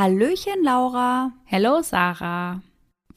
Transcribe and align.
Hallöchen, 0.00 0.64
Laura. 0.64 1.30
Hello, 1.44 1.82
Sarah. 1.82 2.62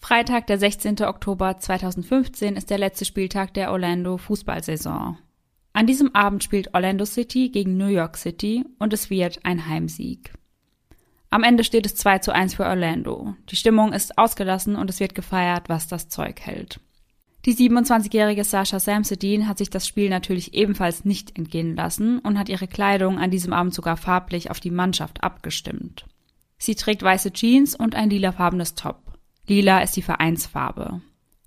Freitag, 0.02 0.47
der 0.47 0.59
16. 0.59 1.02
Oktober 1.05 1.57
2015 1.57 2.57
ist 2.57 2.70
der 2.70 2.77
letzte 2.77 3.05
Spieltag 3.05 3.54
der 3.54 3.71
Orlando 3.71 4.17
Fußballsaison. 4.17 5.17
An 5.71 5.88
diesem 5.88 6.13
Abend 6.13 6.43
spielt 6.43 6.73
Orlando 6.73 7.05
City 7.05 7.48
gegen 7.48 7.77
New 7.77 7.88
York 7.88 8.17
City 8.17 8.66
und 8.80 8.91
es 8.91 9.09
wird 9.09 9.45
ein 9.45 9.66
Heimsieg. 9.66 10.34
Am 11.30 11.44
Ende 11.44 11.63
steht 11.63 11.85
es 11.85 11.95
2 11.95 12.20
zu 12.20 12.35
1 12.35 12.55
für 12.55 12.66
Orlando. 12.66 13.34
Die 13.50 13.55
Stimmung 13.55 13.94
ist 13.94 14.17
ausgelassen 14.17 14.75
und 14.75 14.89
es 14.89 15.00
wird 15.00 15.16
gefeiert, 15.16 15.70
was 15.70 15.88
das 15.88 16.09
Zeug 16.09 16.41
hält. 16.41 16.81
Die 17.45 17.55
27-jährige 17.55 18.44
Sasha 18.44 18.81
Samsudin 18.81 19.47
hat 19.47 19.58
sich 19.58 19.70
das 19.70 19.88
Spiel 19.88 20.09
natürlich 20.09 20.53
ebenfalls 20.53 21.05
nicht 21.05 21.38
entgehen 21.38 21.77
lassen 21.77 22.20
und 22.20 22.38
hat 22.38 22.50
ihre 22.50 22.67
Kleidung 22.67 23.20
an 23.20 23.31
diesem 23.31 23.53
Abend 23.53 23.73
sogar 23.73 23.95
farblich 23.95 24.52
auf 24.52 24.59
die 24.59 24.72
Mannschaft 24.72 25.23
abgestimmt. 25.23 26.03
Sie 26.63 26.76
trägt 26.76 27.03
weiße 27.03 27.34
Jeans 27.34 27.76
und 27.76 27.94
ein 27.94 28.09
lilafarbenes 28.09 28.73
Top. 28.76 29.02
Lila 29.48 29.81
ist 29.81 29.98
die 29.98 30.02
Vereinsfarbe. 30.02 31.02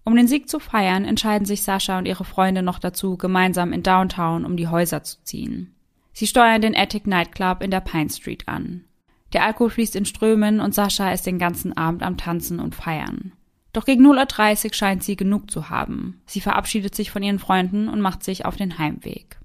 Um 0.04 0.14
den 0.14 0.28
Sieg 0.28 0.46
zu 0.46 0.60
feiern, 0.60 1.06
entscheiden 1.06 1.46
sich 1.46 1.62
Sascha 1.62 1.96
und 1.96 2.04
ihre 2.04 2.26
Freunde 2.26 2.62
noch 2.62 2.78
dazu, 2.78 3.16
gemeinsam 3.16 3.72
in 3.72 3.82
Downtown 3.82 4.44
um 4.44 4.58
die 4.58 4.68
Häuser 4.68 5.04
zu 5.04 5.16
ziehen. 5.24 5.74
Sie 6.12 6.26
steuern 6.26 6.60
den 6.60 6.76
Attic 6.76 7.06
Nightclub 7.06 7.62
in 7.62 7.70
der 7.70 7.80
Pine 7.80 8.10
Street 8.10 8.46
an. 8.46 8.84
Der 9.32 9.44
Alkohol 9.46 9.70
fließt 9.70 9.96
in 9.96 10.04
Strömen 10.04 10.60
und 10.60 10.74
Sascha 10.74 11.10
ist 11.10 11.24
den 11.24 11.38
ganzen 11.38 11.74
Abend 11.74 12.02
am 12.02 12.18
Tanzen 12.18 12.60
und 12.60 12.74
Feiern. 12.74 13.32
Doch 13.72 13.86
gegen 13.86 14.06
0.30 14.06 14.66
Uhr 14.66 14.74
scheint 14.74 15.02
sie 15.02 15.16
genug 15.16 15.50
zu 15.50 15.70
haben. 15.70 16.20
Sie 16.26 16.42
verabschiedet 16.42 16.94
sich 16.94 17.10
von 17.10 17.22
ihren 17.22 17.38
Freunden 17.38 17.88
und 17.88 18.02
macht 18.02 18.22
sich 18.22 18.44
auf 18.44 18.56
den 18.56 18.76
Heimweg. 18.76 19.38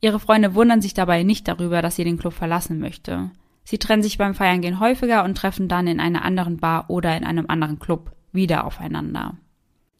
Ihre 0.00 0.18
Freunde 0.18 0.56
wundern 0.56 0.82
sich 0.82 0.94
dabei 0.94 1.22
nicht 1.22 1.46
darüber, 1.46 1.80
dass 1.80 1.94
sie 1.94 2.02
den 2.02 2.18
Club 2.18 2.32
verlassen 2.32 2.80
möchte. 2.80 3.30
Sie 3.68 3.78
trennen 3.78 4.02
sich 4.04 4.16
beim 4.16 4.36
Feiern 4.36 4.60
gehen 4.60 4.78
häufiger 4.78 5.24
und 5.24 5.36
treffen 5.36 5.66
dann 5.66 5.88
in 5.88 5.98
einer 5.98 6.24
anderen 6.24 6.58
Bar 6.58 6.88
oder 6.88 7.16
in 7.16 7.24
einem 7.24 7.46
anderen 7.48 7.80
Club 7.80 8.12
wieder 8.30 8.64
aufeinander. 8.64 9.36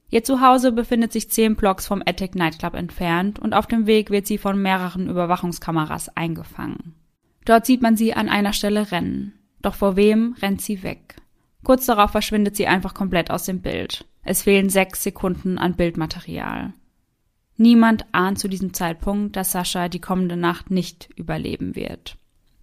Ihr 0.09 0.23
Zuhause 0.23 0.71
befindet 0.71 1.13
sich 1.13 1.33
zehn 1.33 1.57
Blocks 1.57 1.85
vom 1.85 2.01
Attic 2.07 2.37
Nightclub 2.37 2.75
entfernt 2.75 3.41
und 3.41 3.55
auf 3.55 3.67
dem 3.67 3.89
Weg 3.89 4.11
wird 4.11 4.29
sie 4.29 4.39
von 4.39 4.63
mehreren 4.63 5.11
Überwachungskameras 5.11 6.17
eingefangen. 6.17 6.95
Dort 7.45 7.67
sieht 7.67 7.83
man 7.83 7.97
sie 7.97 8.15
an 8.15 8.29
einer 8.29 8.53
Stelle 8.53 8.93
rennen. 8.93 9.33
Doch 9.63 9.75
vor 9.75 9.97
wem 9.97 10.37
rennt 10.41 10.63
sie 10.63 10.85
weg? 10.85 11.17
Kurz 11.65 11.87
darauf 11.87 12.13
verschwindet 12.13 12.55
sie 12.55 12.69
einfach 12.69 12.95
komplett 12.95 13.33
aus 13.33 13.47
dem 13.47 13.63
Bild. 13.63 14.07
Es 14.23 14.43
fehlen 14.43 14.71
sechs 14.71 15.03
Sekunden 15.03 15.59
an 15.59 15.75
Bildmaterial. 15.75 16.73
Niemand 17.57 18.07
ahnt 18.13 18.39
zu 18.39 18.47
diesem 18.47 18.75
Zeitpunkt, 18.75 19.35
dass 19.35 19.51
Sascha 19.51 19.89
die 19.89 20.01
kommende 20.01 20.37
Nacht 20.37 20.71
nicht 20.71 21.11
überleben 21.17 21.75
wird. 21.75 22.17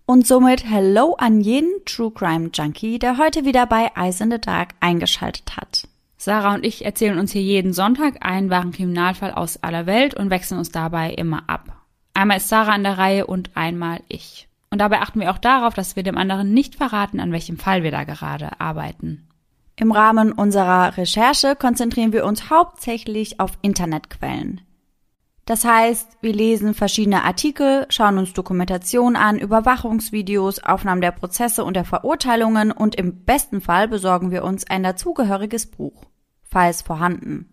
Und 0.05 0.27
somit 0.27 0.65
Hello 0.65 1.15
an 1.17 1.39
jeden 1.39 1.85
True 1.85 2.11
Crime 2.11 2.49
Junkie, 2.53 2.99
der 2.99 3.17
heute 3.17 3.45
wieder 3.45 3.65
bei 3.65 3.89
Eyes 3.95 4.19
in 4.19 4.31
the 4.31 4.37
Dark 4.39 4.71
eingeschaltet 4.81 5.55
hat. 5.55 5.87
Sarah 6.17 6.55
und 6.55 6.65
ich 6.65 6.83
erzählen 6.83 7.17
uns 7.17 7.31
hier 7.31 7.41
jeden 7.41 7.71
Sonntag 7.71 8.17
einen 8.19 8.49
wahren 8.49 8.73
Kriminalfall 8.73 9.31
aus 9.31 9.63
aller 9.63 9.85
Welt 9.85 10.13
und 10.13 10.29
wechseln 10.29 10.57
uns 10.57 10.71
dabei 10.71 11.11
immer 11.11 11.43
ab. 11.47 11.77
Einmal 12.13 12.37
ist 12.37 12.49
Sarah 12.49 12.73
an 12.73 12.83
der 12.83 12.97
Reihe 12.97 13.27
und 13.27 13.51
einmal 13.55 14.01
ich. 14.09 14.49
Und 14.69 14.79
dabei 14.79 14.99
achten 14.99 15.21
wir 15.21 15.31
auch 15.31 15.37
darauf, 15.37 15.73
dass 15.73 15.95
wir 15.95 16.03
dem 16.03 16.17
anderen 16.17 16.53
nicht 16.53 16.75
verraten, 16.75 17.21
an 17.21 17.31
welchem 17.31 17.57
Fall 17.57 17.83
wir 17.83 17.91
da 17.91 18.03
gerade 18.03 18.59
arbeiten. 18.59 19.29
Im 19.77 19.93
Rahmen 19.93 20.33
unserer 20.33 20.97
Recherche 20.97 21.55
konzentrieren 21.55 22.11
wir 22.11 22.25
uns 22.25 22.49
hauptsächlich 22.49 23.39
auf 23.39 23.52
Internetquellen. 23.61 24.61
Das 25.45 25.65
heißt, 25.65 26.20
wir 26.21 26.33
lesen 26.33 26.73
verschiedene 26.73 27.23
Artikel, 27.23 27.86
schauen 27.89 28.17
uns 28.17 28.31
Dokumentationen 28.31 29.17
an, 29.17 29.37
Überwachungsvideos, 29.37 30.64
Aufnahmen 30.64 31.02
der 31.02 31.11
Prozesse 31.11 31.65
und 31.65 31.76
der 31.76 31.83
Verurteilungen 31.83 32.71
und 32.71 32.95
im 32.95 33.26
besten 33.26 33.59
Fall 33.59 33.89
besorgen 33.89 34.31
wir 34.31 34.45
uns 34.45 34.65
ein 34.70 34.83
dazugehöriges 34.83 35.70
Buch, 35.70 36.05
falls 36.43 36.81
vorhanden. 36.81 37.52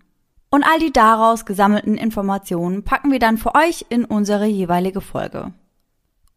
Und 0.51 0.63
all 0.65 0.79
die 0.79 0.93
daraus 0.93 1.47
gesammelten 1.47 1.97
Informationen 1.97 2.85
packen 2.85 3.11
wir 3.11 3.19
dann 3.19 3.39
für 3.39 3.55
euch 3.57 3.87
in 3.89 4.05
unsere 4.05 4.47
jeweilige 4.47 5.01
Folge. 5.01 5.53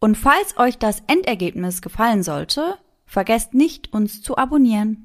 Und 0.00 0.16
falls 0.16 0.58
euch 0.58 0.78
das 0.78 1.02
Endergebnis 1.06 1.82
gefallen 1.82 2.22
sollte, 2.24 2.76
vergesst 3.06 3.54
nicht, 3.54 3.92
uns 3.92 4.22
zu 4.22 4.36
abonnieren. 4.36 5.03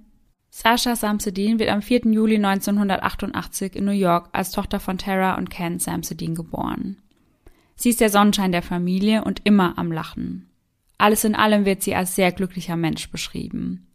Sasha 0.51 0.95
Samsudin 0.95 1.59
wird 1.59 1.69
am 1.69 1.81
4. 1.81 2.01
Juli 2.05 2.35
1988 2.35 3.75
in 3.75 3.85
New 3.85 3.91
York 3.91 4.29
als 4.31 4.51
Tochter 4.51 4.79
von 4.79 4.97
Tara 4.97 5.35
und 5.35 5.49
Ken 5.49 5.79
Samsudin 5.79 6.35
geboren. 6.35 6.97
Sie 7.75 7.89
ist 7.89 8.01
der 8.01 8.09
Sonnenschein 8.09 8.51
der 8.51 8.63
Familie 8.63 9.23
und 9.23 9.41
immer 9.45 9.77
am 9.77 9.91
Lachen. 9.91 10.49
Alles 10.97 11.23
in 11.23 11.35
allem 11.35 11.65
wird 11.65 11.81
sie 11.81 11.95
als 11.95 12.15
sehr 12.15 12.31
glücklicher 12.31 12.75
Mensch 12.75 13.09
beschrieben. 13.09 13.87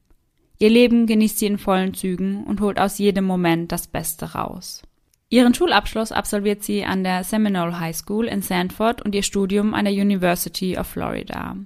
Ihr 0.59 0.71
Leben 0.71 1.07
genießt 1.07 1.39
sie 1.39 1.47
in 1.47 1.59
vollen 1.59 1.93
Zügen 1.93 2.45
und 2.45 2.61
holt 2.61 2.79
aus 2.79 2.99
jedem 2.99 3.25
Moment 3.25 3.73
das 3.73 3.89
Beste 3.89 4.33
raus. 4.33 4.83
Ihren 5.29 5.53
Schulabschluss 5.53 6.13
absolviert 6.13 6.63
sie 6.63 6.85
an 6.85 7.03
der 7.03 7.25
Seminole 7.25 7.79
High 7.81 7.97
School 7.97 8.27
in 8.27 8.41
Sanford 8.41 9.03
und 9.03 9.15
ihr 9.15 9.23
Studium 9.23 9.75
an 9.75 9.85
der 9.85 9.95
University 9.95 10.79
of 10.79 10.87
Florida. 10.87 11.57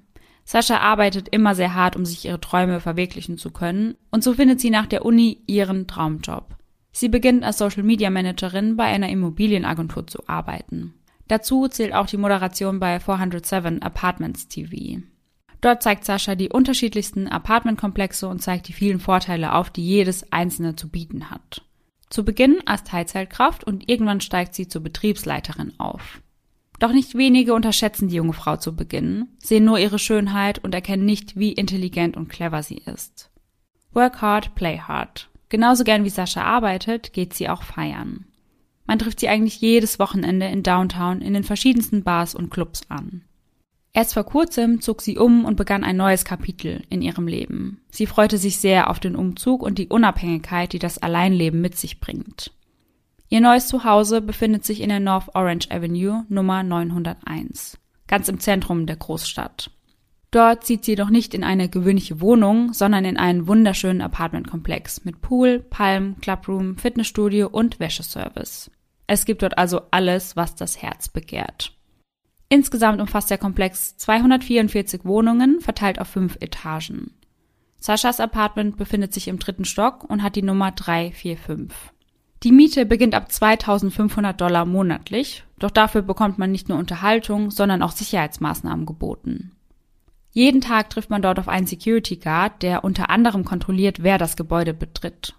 Sascha 0.50 0.78
arbeitet 0.78 1.28
immer 1.28 1.54
sehr 1.54 1.75
hart, 1.75 1.94
um 1.94 2.06
sich 2.06 2.25
ihre 2.25 2.41
Träume 2.41 2.81
verwirklichen 2.81 3.36
zu 3.36 3.50
können, 3.50 3.97
und 4.10 4.25
so 4.25 4.32
findet 4.32 4.62
sie 4.62 4.70
nach 4.70 4.86
der 4.86 5.04
Uni 5.04 5.42
ihren 5.47 5.86
Traumjob. 5.86 6.56
Sie 6.91 7.10
beginnt 7.10 7.44
als 7.44 7.59
Social 7.59 7.82
Media 7.82 8.09
Managerin 8.09 8.75
bei 8.75 8.84
einer 8.84 9.10
Immobilienagentur 9.10 10.06
zu 10.06 10.26
arbeiten. 10.26 10.94
Dazu 11.26 11.69
zählt 11.69 11.92
auch 11.92 12.06
die 12.06 12.16
Moderation 12.16 12.81
bei 12.81 12.98
407 12.98 13.82
Apartments 13.82 14.48
TV. 14.48 15.03
Dort 15.60 15.82
zeigt 15.82 16.06
Sascha 16.06 16.34
die 16.34 16.48
unterschiedlichsten 16.48 17.28
Apartmentkomplexe 17.28 18.26
und 18.26 18.41
zeigt 18.41 18.69
die 18.69 18.72
vielen 18.72 19.00
Vorteile 19.00 19.54
auf, 19.54 19.69
die 19.69 19.84
jedes 19.84 20.32
einzelne 20.32 20.76
zu 20.76 20.88
bieten 20.88 21.31
hat. 21.31 21.60
Zu 22.08 22.25
Beginn 22.25 22.56
als 22.64 22.84
Teilzeitkraft 22.84 23.64
und 23.64 23.87
irgendwann 23.87 24.22
steigt 24.22 24.54
sie 24.54 24.66
zur 24.66 24.82
Betriebsleiterin 24.82 25.75
auf. 25.78 26.22
Doch 26.78 26.93
nicht 26.93 27.16
wenige 27.16 27.55
unterschätzen 27.55 28.09
die 28.09 28.16
junge 28.16 28.33
Frau 28.33 28.56
zu 28.56 28.77
Beginn, 28.77 29.28
sehen 29.39 29.65
nur 29.65 29.78
ihre 29.78 29.99
Schönheit 29.99 30.62
und 30.62 30.75
erkennen 30.75 31.05
nicht, 31.05 31.37
wie 31.37 31.53
intelligent 31.53 32.16
und 32.16 32.28
clever 32.28 32.62
sie 32.62 32.78
ist. 32.78 33.31
Work 33.93 34.22
hard, 34.22 34.55
play 34.55 34.78
hard. 34.78 35.28
Genauso 35.49 35.83
gern 35.83 36.05
wie 36.05 36.11
Sascha 36.11 36.43
arbeitet, 36.43 37.12
geht 37.12 37.34
sie 37.34 37.49
auch 37.49 37.62
feiern. 37.62 38.27
Man 38.87 38.99
trifft 38.99 39.21
sie 39.21 39.28
eigentlich 39.28 39.61
jedes 39.61 39.99
Wochenende 39.99 40.47
in 40.47 40.62
Downtown 40.62 41.21
in 41.21 41.34
den 41.34 41.44
verschiedensten 41.44 42.05
Bars 42.05 42.34
und 42.34 42.50
Clubs 42.50 42.83
an. 42.88 43.22
Erst 43.93 44.15
vor 44.15 44.25
kurzem 44.25 44.81
zog 44.81 45.03
sie 45.03 45.19
um 45.19 45.44
und 45.44 45.56
begann 45.56 45.83
ein 45.83 45.97
neues 45.97 46.25
Kapitel 46.25 46.84
in 46.88 47.03
ihrem 47.03 47.27
Leben. 47.27 47.81
Sie 47.91 48.06
freute 48.06 48.38
sich 48.38 48.59
sehr 48.59 48.91
auf 48.91 49.00
den 49.00 49.17
Umzug 49.17 49.62
und 49.62 49.78
die 49.78 49.88
Unabhängigkeit, 49.88 50.72
die 50.72 50.78
das 50.78 50.99
Alleinleben 50.99 51.61
mit 51.61 51.77
sich 51.77 51.99
bringt. 51.99 52.53
Ihr 53.31 53.41
neues 53.43 53.69
Zuhause 53.69 54.22
befindet 54.22 54.65
sich 54.65 54.81
in 54.81 54.89
der 54.89 55.00
North 55.00 55.34
Orange 55.34 55.71
Avenue 55.71 56.25
Nummer 56.31 56.62
901, 56.62 57.78
ganz 58.06 58.28
im 58.28 58.41
Zentrum 58.41 58.87
der 58.87 58.97
Großstadt. 58.97 59.71
Dort 60.31 60.65
zieht 60.65 60.84
sie 60.84 60.94
doch 60.94 61.11
nicht 61.11 61.34
in 61.34 61.44
eine 61.44 61.69
gewöhnliche 61.69 62.21
Wohnung, 62.21 62.72
sondern 62.72 63.05
in 63.05 63.17
einen 63.19 63.47
wunderschönen 63.47 64.00
Apartmentkomplex 64.00 65.05
mit 65.05 65.21
Pool, 65.21 65.59
Palm, 65.59 66.17
Clubroom, 66.21 66.77
Fitnessstudio 66.77 67.49
und 67.49 67.81
Wäscheservice. 67.81 68.71
Es 69.06 69.25
gibt 69.25 69.43
dort 69.43 69.56
also 69.56 69.83
alles, 69.91 70.37
was 70.37 70.55
das 70.55 70.81
Herz 70.83 71.09
begehrt. 71.09 71.72
Insgesamt 72.50 73.00
umfasst 73.00 73.31
der 73.31 73.38
Komplex 73.38 73.97
244 73.99 75.05
Wohnungen, 75.05 75.61
verteilt 75.61 76.00
auf 76.00 76.09
fünf 76.09 76.37
Etagen. 76.41 77.12
Saschas 77.79 78.20
Apartment 78.20 78.76
befindet 78.76 79.12
sich 79.12 79.29
im 79.29 79.38
dritten 79.38 79.67
Stock 79.67 80.05
und 80.05 80.23
hat 80.23 80.35
die 80.35 80.43
Nummer 80.43 80.73
345. 80.73 81.93
Die 82.44 82.52
Miete 82.52 82.87
beginnt 82.87 83.14
ab 83.14 83.32
2500 83.32 84.40
Dollar 84.40 84.64
monatlich, 84.64 85.44
doch 85.58 85.70
dafür 85.70 86.02
bekommt 86.02 86.38
man 86.38 86.52
nicht 86.52 86.69
nur 86.69 86.79
Unterhaltung, 86.79 87.50
sondern 87.50 87.82
auch 87.82 87.90
Sicherheitsmaßnahmen 87.90 88.87
geboten. 88.87 89.52
Jeden 90.31 90.61
Tag 90.61 90.90
trifft 90.90 91.11
man 91.11 91.23
dort 91.23 91.40
auf 91.40 91.49
einen 91.49 91.67
Security 91.67 92.17
Guard, 92.17 92.62
der 92.62 92.85
unter 92.85 93.11
anderem 93.11 93.44
kontrolliert, 93.44 94.02
wer 94.02 94.19
das 94.19 94.37
Gebäude 94.37 94.73
betritt. 94.73 95.35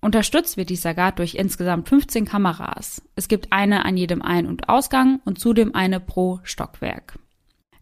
Unterstützt 0.00 0.58
wird 0.58 0.68
dieser 0.68 0.92
Guard 0.94 1.18
durch 1.18 1.36
insgesamt 1.36 1.88
15 1.88 2.26
Kameras. 2.26 3.02
Es 3.14 3.28
gibt 3.28 3.52
eine 3.52 3.86
an 3.86 3.96
jedem 3.96 4.20
Ein- 4.20 4.46
und 4.46 4.68
Ausgang 4.68 5.20
und 5.24 5.38
zudem 5.38 5.74
eine 5.74 6.00
pro 6.00 6.40
Stockwerk. 6.42 7.18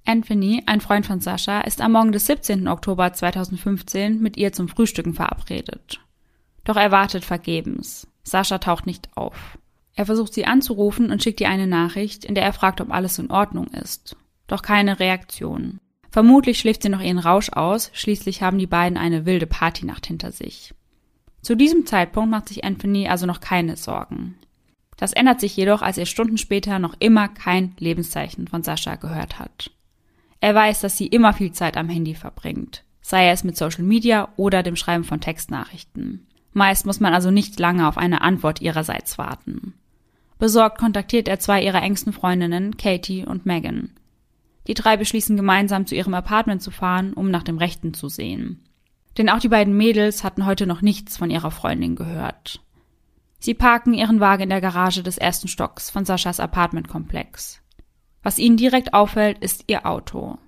Anthony, 0.07 0.63
ein 0.67 0.81
Freund 0.81 1.07
von 1.07 1.21
Sascha, 1.21 1.63
ist 1.63 1.81
am 1.81 1.93
Morgen 1.93 2.13
des 2.13 2.27
17. 2.27 2.69
Oktober 2.69 3.13
2015 3.13 4.21
mit 4.21 4.37
ihr 4.37 4.53
zum 4.53 4.69
Frühstücken 4.69 5.15
verabredet. 5.15 6.01
Doch 6.63 6.77
er 6.77 6.93
wartet 6.93 7.25
vergebens. 7.25 8.07
Sascha 8.25 8.59
taucht 8.59 8.87
nicht 8.87 9.09
auf. 9.17 9.59
Er 9.95 10.07
versucht 10.07 10.35
sie 10.35 10.47
anzurufen 10.47 11.11
und 11.11 11.23
schickt 11.23 11.41
ihr 11.41 11.49
eine 11.49 11.67
Nachricht, 11.69 12.25
in 12.25 12.35
der 12.35 12.45
er 12.45 12.53
fragt, 12.53 12.81
ob 12.81 12.91
alles 12.91 13.19
in 13.19 13.31
Ordnung 13.31 13.69
ist. 13.69 14.17
Doch 14.49 14.63
keine 14.63 14.99
Reaktion. 14.99 15.79
Vermutlich 16.11 16.59
schläft 16.59 16.83
sie 16.83 16.89
noch 16.89 17.01
ihren 17.01 17.19
Rausch 17.19 17.51
aus, 17.51 17.91
schließlich 17.93 18.43
haben 18.43 18.59
die 18.59 18.67
beiden 18.67 18.99
eine 18.99 19.27
wilde 19.27 19.47
Partynacht 19.47 20.07
hinter 20.07 20.33
sich. 20.33 20.75
Zu 21.43 21.57
diesem 21.57 21.87
Zeitpunkt 21.87 22.31
macht 22.31 22.49
sich 22.49 22.65
Anthony 22.65 23.09
also 23.09 23.27
noch 23.27 23.41
keine 23.41 23.77
Sorgen. 23.77 24.37
Das 24.97 25.13
ändert 25.13 25.41
sich 25.41 25.57
jedoch, 25.57 25.83
als 25.83 25.99
er 25.99 26.07
Stunden 26.07 26.39
später 26.39 26.79
noch 26.79 26.95
immer 27.01 27.29
kein 27.29 27.75
Lebenszeichen 27.79 28.49
von 28.49 28.63
Sascha 28.63 28.97
gehört 28.97 29.39
hat. 29.39 29.71
Er 30.41 30.55
weiß, 30.55 30.81
dass 30.81 30.97
sie 30.97 31.07
immer 31.07 31.33
viel 31.33 31.53
Zeit 31.53 31.77
am 31.77 31.89
Handy 31.89 32.15
verbringt. 32.15 32.85
sei 33.01 33.29
es 33.29 33.45
mit 33.45 33.57
Social 33.57 33.85
Media 33.85 34.29
oder 34.37 34.63
dem 34.63 34.77
Schreiben 34.77 35.05
von 35.05 35.21
Textnachrichten. 35.21 36.27
Meist 36.55 36.87
muss 36.87 37.01
man 37.01 37.13
also 37.13 37.31
nicht 37.31 37.59
lange 37.61 37.87
auf 37.87 37.99
eine 37.99 38.23
Antwort 38.23 38.63
ihrerseits 38.63 39.19
warten. 39.19 39.75
Besorgt 40.39 40.79
kontaktiert 40.79 41.29
er 41.29 41.39
zwei 41.39 41.63
ihrer 41.63 41.83
engsten 41.83 42.13
Freundinnen, 42.13 42.77
Katie 42.77 43.27
und 43.27 43.45
Megan. 43.45 43.91
Die 44.67 44.75
drei 44.75 44.97
beschließen 44.97 45.37
gemeinsam 45.37 45.87
zu 45.87 45.95
ihrem 45.95 46.15
Apartment 46.15 46.63
zu 46.63 46.71
fahren, 46.71 47.13
um 47.13 47.31
nach 47.31 47.43
dem 47.43 47.59
Rechten 47.59 47.93
zu 47.93 48.09
sehen. 48.09 48.65
Denn 49.19 49.29
auch 49.29 49.41
die 49.41 49.49
beiden 49.49 49.77
Mädels 49.77 50.25
hatten 50.25 50.47
heute 50.47 50.67
noch 50.67 50.81
nichts 50.81 51.17
von 51.17 51.31
ihrer 51.31 51.51
Freundin 51.51 51.97
gehört. 51.97 52.61
Sie 53.39 53.55
parken 53.55 53.93
ihren 53.93 54.21
Wagen 54.21 54.45
in 54.45 54.49
der 54.49 54.61
Garage 54.61 55.03
des 55.03 55.19
ersten 55.19 55.49
Stocks 55.49 55.91
von 55.91 56.05
Saschas 56.05 56.41
Apartmentkomplex. 56.41 57.61
Was 58.23 58.39
ihnen 58.39 58.57
direkt 58.57 58.95
auffällt, 58.95 59.39
ist 59.39 59.65
ihr 59.67 59.87
Auto. 59.87 60.39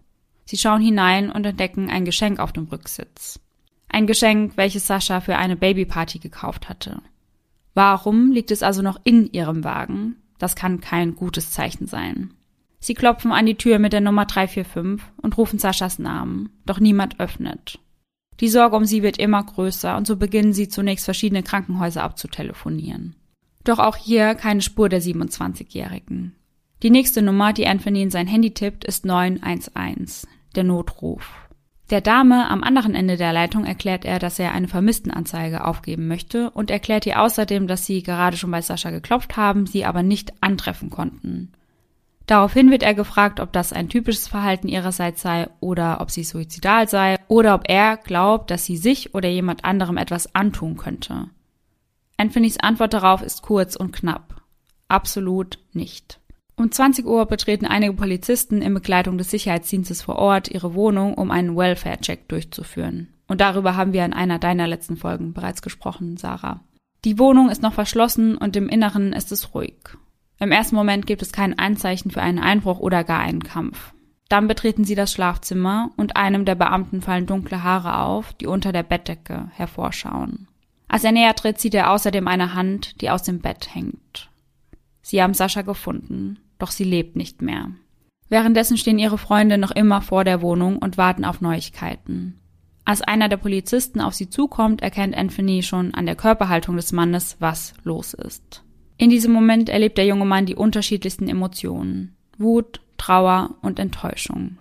Sie 0.46 0.56
schauen 0.56 0.80
hinein 0.80 1.30
und 1.30 1.44
entdecken 1.44 1.90
ein 1.90 2.04
Geschenk 2.04 2.38
auf 2.38 2.52
dem 2.52 2.64
Rücksitz. 2.64 3.40
Ein 3.88 4.06
Geschenk, 4.06 4.56
welches 4.56 4.86
Sascha 4.86 5.20
für 5.20 5.36
eine 5.36 5.56
Babyparty 5.56 6.18
gekauft 6.18 6.68
hatte. 6.68 7.00
Warum 7.74 8.32
liegt 8.32 8.50
es 8.50 8.62
also 8.62 8.82
noch 8.82 9.00
in 9.04 9.30
ihrem 9.32 9.64
Wagen? 9.64 10.16
Das 10.38 10.56
kann 10.56 10.80
kein 10.80 11.14
gutes 11.14 11.50
Zeichen 11.50 11.86
sein. 11.86 12.34
Sie 12.78 12.94
klopfen 12.94 13.32
an 13.32 13.46
die 13.46 13.56
Tür 13.56 13.78
mit 13.78 13.92
der 13.92 14.00
Nummer 14.00 14.26
345 14.26 15.06
und 15.20 15.36
rufen 15.38 15.58
Saschas 15.58 15.98
Namen, 15.98 16.50
doch 16.66 16.78
niemand 16.78 17.20
öffnet. 17.20 17.78
Die 18.40 18.48
Sorge 18.48 18.76
um 18.76 18.84
sie 18.84 19.02
wird 19.02 19.18
immer 19.18 19.42
größer 19.42 19.96
und 19.96 20.06
so 20.06 20.16
beginnen 20.16 20.52
sie 20.52 20.68
zunächst 20.68 21.06
verschiedene 21.06 21.42
Krankenhäuser 21.42 22.02
abzutelefonieren. 22.02 23.16
Doch 23.64 23.78
auch 23.78 23.96
hier 23.96 24.34
keine 24.34 24.62
Spur 24.62 24.88
der 24.88 25.02
27-Jährigen. 25.02 26.34
Die 26.82 26.90
nächste 26.90 27.22
Nummer, 27.22 27.52
die 27.52 27.66
Anthony 27.66 28.02
in 28.02 28.10
sein 28.10 28.26
Handy 28.26 28.52
tippt, 28.52 28.84
ist 28.84 29.06
911, 29.06 30.26
der 30.54 30.64
Notruf. 30.64 31.26
Der 31.90 32.00
Dame 32.00 32.50
am 32.50 32.64
anderen 32.64 32.96
Ende 32.96 33.16
der 33.16 33.32
Leitung 33.32 33.64
erklärt 33.64 34.04
er, 34.04 34.18
dass 34.18 34.40
er 34.40 34.52
eine 34.52 34.66
Vermisstenanzeige 34.66 35.64
aufgeben 35.64 36.08
möchte 36.08 36.50
und 36.50 36.70
erklärt 36.70 37.06
ihr 37.06 37.22
außerdem, 37.22 37.68
dass 37.68 37.86
sie 37.86 38.02
gerade 38.02 38.36
schon 38.36 38.50
bei 38.50 38.60
Sascha 38.60 38.90
geklopft 38.90 39.36
haben, 39.36 39.66
sie 39.66 39.84
aber 39.84 40.02
nicht 40.02 40.32
antreffen 40.40 40.90
konnten. 40.90 41.52
Daraufhin 42.26 42.72
wird 42.72 42.82
er 42.82 42.94
gefragt, 42.94 43.38
ob 43.38 43.52
das 43.52 43.72
ein 43.72 43.88
typisches 43.88 44.26
Verhalten 44.26 44.66
ihrerseits 44.66 45.22
sei 45.22 45.48
oder 45.60 46.00
ob 46.00 46.10
sie 46.10 46.24
suizidal 46.24 46.88
sei 46.88 47.18
oder 47.28 47.54
ob 47.54 47.68
er 47.68 47.96
glaubt, 47.96 48.50
dass 48.50 48.64
sie 48.64 48.76
sich 48.76 49.14
oder 49.14 49.28
jemand 49.28 49.64
anderem 49.64 49.96
etwas 49.96 50.34
antun 50.34 50.76
könnte. 50.76 51.30
Anthonys 52.16 52.58
Antwort 52.58 52.94
darauf 52.94 53.22
ist 53.22 53.42
kurz 53.42 53.76
und 53.76 53.92
knapp. 53.92 54.42
Absolut 54.88 55.60
nicht. 55.72 56.18
Um 56.58 56.72
20 56.72 57.04
Uhr 57.04 57.26
betreten 57.26 57.66
einige 57.66 57.92
Polizisten 57.92 58.62
in 58.62 58.72
Begleitung 58.72 59.18
des 59.18 59.30
Sicherheitsdienstes 59.30 60.00
vor 60.00 60.16
Ort 60.16 60.48
ihre 60.48 60.74
Wohnung, 60.74 61.12
um 61.14 61.30
einen 61.30 61.54
Welfare-Check 61.54 62.28
durchzuführen. 62.28 63.12
Und 63.28 63.42
darüber 63.42 63.76
haben 63.76 63.92
wir 63.92 64.06
in 64.06 64.14
einer 64.14 64.38
deiner 64.38 64.66
letzten 64.66 64.96
Folgen 64.96 65.34
bereits 65.34 65.60
gesprochen, 65.60 66.16
Sarah. 66.16 66.60
Die 67.04 67.18
Wohnung 67.18 67.50
ist 67.50 67.60
noch 67.60 67.74
verschlossen 67.74 68.38
und 68.38 68.56
im 68.56 68.70
Inneren 68.70 69.12
ist 69.12 69.32
es 69.32 69.54
ruhig. 69.54 69.76
Im 70.38 70.50
ersten 70.50 70.76
Moment 70.76 71.06
gibt 71.06 71.20
es 71.20 71.30
kein 71.30 71.58
Anzeichen 71.58 72.10
für 72.10 72.22
einen 72.22 72.38
Einbruch 72.38 72.78
oder 72.78 73.04
gar 73.04 73.20
einen 73.20 73.42
Kampf. 73.42 73.92
Dann 74.28 74.48
betreten 74.48 74.84
sie 74.84 74.94
das 74.94 75.12
Schlafzimmer 75.12 75.90
und 75.96 76.16
einem 76.16 76.46
der 76.46 76.54
Beamten 76.54 77.02
fallen 77.02 77.26
dunkle 77.26 77.62
Haare 77.62 78.00
auf, 78.00 78.32
die 78.32 78.46
unter 78.46 78.72
der 78.72 78.82
Bettdecke 78.82 79.50
hervorschauen. 79.52 80.48
Als 80.88 81.04
er 81.04 81.12
näher 81.12 81.34
tritt, 81.34 81.60
sieht 81.60 81.74
er 81.74 81.90
außerdem 81.90 82.26
eine 82.26 82.54
Hand, 82.54 83.00
die 83.02 83.10
aus 83.10 83.22
dem 83.22 83.40
Bett 83.40 83.74
hängt. 83.74 84.30
Sie 85.02 85.22
haben 85.22 85.34
Sascha 85.34 85.62
gefunden, 85.62 86.38
doch 86.58 86.70
sie 86.70 86.84
lebt 86.84 87.16
nicht 87.16 87.42
mehr. 87.42 87.70
Währenddessen 88.28 88.76
stehen 88.76 88.98
ihre 88.98 89.18
Freunde 89.18 89.58
noch 89.58 89.70
immer 89.70 90.02
vor 90.02 90.24
der 90.24 90.42
Wohnung 90.42 90.78
und 90.78 90.98
warten 90.98 91.24
auf 91.24 91.40
Neuigkeiten. 91.40 92.40
Als 92.84 93.02
einer 93.02 93.28
der 93.28 93.36
Polizisten 93.36 94.00
auf 94.00 94.14
sie 94.14 94.30
zukommt, 94.30 94.80
erkennt 94.80 95.16
Anthony 95.16 95.62
schon 95.62 95.92
an 95.94 96.06
der 96.06 96.16
Körperhaltung 96.16 96.76
des 96.76 96.92
Mannes, 96.92 97.36
was 97.40 97.74
los 97.82 98.14
ist. 98.14 98.62
In 98.96 99.10
diesem 99.10 99.32
Moment 99.32 99.68
erlebt 99.68 99.98
der 99.98 100.06
junge 100.06 100.24
Mann 100.24 100.46
die 100.46 100.54
unterschiedlichsten 100.54 101.28
Emotionen. 101.28 102.16
Wut, 102.38 102.80
Trauer 102.96 103.56
und 103.60 103.78
Enttäuschung. 103.78 104.58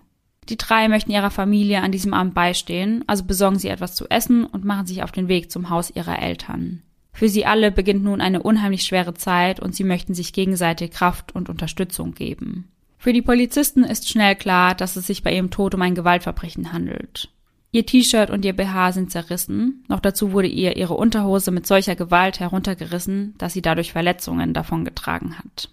Die 0.50 0.58
drei 0.58 0.88
möchten 0.90 1.12
ihrer 1.12 1.32
Familie 1.32 1.82
an 1.82 1.92
diesem 1.92 2.14
Abend 2.14 2.34
beistehen, 2.36 3.04
also 3.08 3.24
besorgen 3.24 3.58
sie 3.58 3.70
etwas 3.70 3.96
zu 3.96 4.08
essen 4.10 4.46
und 4.46 4.66
machen 4.66 4.86
sich 4.86 5.04
auf 5.04 5.12
den 5.12 5.28
Weg 5.28 5.52
zum 5.52 5.70
Haus 5.70 5.90
ihrer 5.90 6.22
Eltern. 6.22 6.84
Für 7.16 7.30
sie 7.30 7.46
alle 7.46 7.72
beginnt 7.72 8.04
nun 8.04 8.20
eine 8.20 8.44
unheimlich 8.44 8.84
schwere 8.84 9.14
Zeit 9.14 9.62
und 9.62 9.74
sie 9.74 9.86
möchten 9.86 10.14
sich 10.14 10.34
gegenseitig 10.34 10.92
Kraft 10.92 11.34
und 11.34 11.48
Unterstützung 11.48 12.14
geben. 12.14 12.68
Für 12.98 13.14
die 13.14 13.22
Polizisten 13.22 13.86
ist 13.86 14.10
schnell 14.10 14.36
klar, 14.36 14.76
dass 14.76 14.98
es 14.98 15.08
sich 15.08 15.24
bei 15.24 15.34
ihrem 15.34 15.50
Tod 15.50 15.74
um 15.74 15.82
ein 15.82 15.96
Gewaltverbrechen 15.96 16.74
handelt. 16.74 17.30
Ihr 17.72 17.86
T-Shirt 17.86 18.30
und 18.30 18.44
ihr 18.44 18.52
BH 18.52 18.92
sind 18.92 19.12
zerrissen, 19.12 19.86
noch 19.88 20.02
dazu 20.02 20.34
wurde 20.34 20.50
ihr 20.50 20.76
ihre 20.76 20.96
Unterhose 20.96 21.52
mit 21.52 21.66
solcher 21.66 21.96
Gewalt 21.96 22.42
heruntergerissen, 22.42 23.34
dass 23.38 23.54
sie 23.54 23.62
dadurch 23.62 23.94
Verletzungen 23.94 24.54
davongetragen 24.54 25.40
hat. 25.40 25.70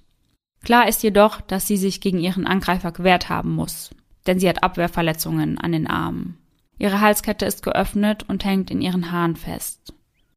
Klar 0.62 0.88
ist 0.88 1.02
jedoch, 1.02 1.40
dass 1.40 1.66
sie 1.66 1.76
sich 1.76 2.00
gegen 2.00 2.20
ihren 2.20 2.46
Angreifer 2.46 2.92
gewehrt 2.92 3.28
haben 3.28 3.52
muss, 3.52 3.90
denn 4.28 4.38
sie 4.38 4.48
hat 4.48 4.62
Abwehrverletzungen 4.62 5.58
an 5.58 5.72
den 5.72 5.88
Armen. 5.88 6.38
Ihre 6.78 7.00
Halskette 7.00 7.46
ist 7.46 7.64
geöffnet 7.64 8.24
und 8.28 8.44
hängt 8.44 8.70
in 8.70 8.80
ihren 8.80 9.10
Haaren 9.10 9.34
fest. 9.34 9.92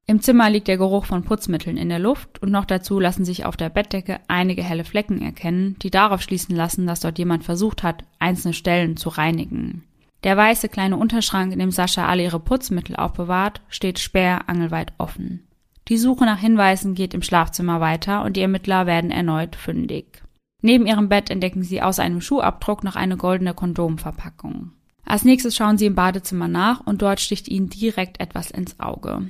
Im 0.07 0.21
Zimmer 0.21 0.51
liegt 0.51 0.67
der 0.67 0.77
Geruch 0.77 1.05
von 1.05 1.23
Putzmitteln 1.23 1.77
in 1.77 1.89
der 1.89 1.97
Luft 1.97 2.39
und 2.39 2.51
noch 2.51 2.65
dazu 2.65 2.99
lassen 2.99 3.25
sich 3.25 3.43
auf 3.43 3.57
der 3.57 3.69
Bettdecke 3.69 4.19
einige 4.27 4.63
helle 4.63 4.83
Flecken 4.83 5.19
erkennen, 5.19 5.77
die 5.81 5.89
darauf 5.89 6.21
schließen 6.21 6.55
lassen, 6.55 6.85
dass 6.85 6.99
dort 6.99 7.17
jemand 7.17 7.43
versucht 7.43 7.81
hat, 7.81 8.03
einzelne 8.19 8.53
Stellen 8.53 8.97
zu 8.97 9.09
reinigen. 9.09 9.83
Der 10.23 10.37
weiße 10.37 10.69
kleine 10.69 10.97
Unterschrank, 10.97 11.53
in 11.53 11.59
dem 11.59 11.71
Sascha 11.71 12.07
alle 12.07 12.23
ihre 12.23 12.39
Putzmittel 12.39 12.95
aufbewahrt, 12.95 13.61
steht 13.67 13.97
sperrangelweit 13.97 14.93
offen. 14.99 15.47
Die 15.87 15.97
Suche 15.97 16.25
nach 16.25 16.39
Hinweisen 16.39 16.93
geht 16.93 17.15
im 17.15 17.23
Schlafzimmer 17.23 17.81
weiter 17.81 18.23
und 18.23 18.37
die 18.37 18.41
Ermittler 18.41 18.85
werden 18.85 19.09
erneut 19.09 19.55
fündig. 19.55 20.21
Neben 20.61 20.85
ihrem 20.85 21.09
Bett 21.09 21.31
entdecken 21.31 21.63
sie 21.63 21.81
außer 21.81 22.03
einem 22.03 22.21
Schuhabdruck 22.21 22.83
noch 22.83 22.95
eine 22.95 23.17
goldene 23.17 23.55
Kondomverpackung. 23.55 24.71
Als 25.03 25.23
nächstes 25.23 25.55
schauen 25.55 25.79
sie 25.79 25.85
im 25.87 25.95
Badezimmer 25.95 26.47
nach 26.47 26.85
und 26.85 27.01
dort 27.01 27.19
sticht 27.19 27.47
ihnen 27.47 27.69
direkt 27.69 28.19
etwas 28.19 28.51
ins 28.51 28.79
Auge 28.79 29.29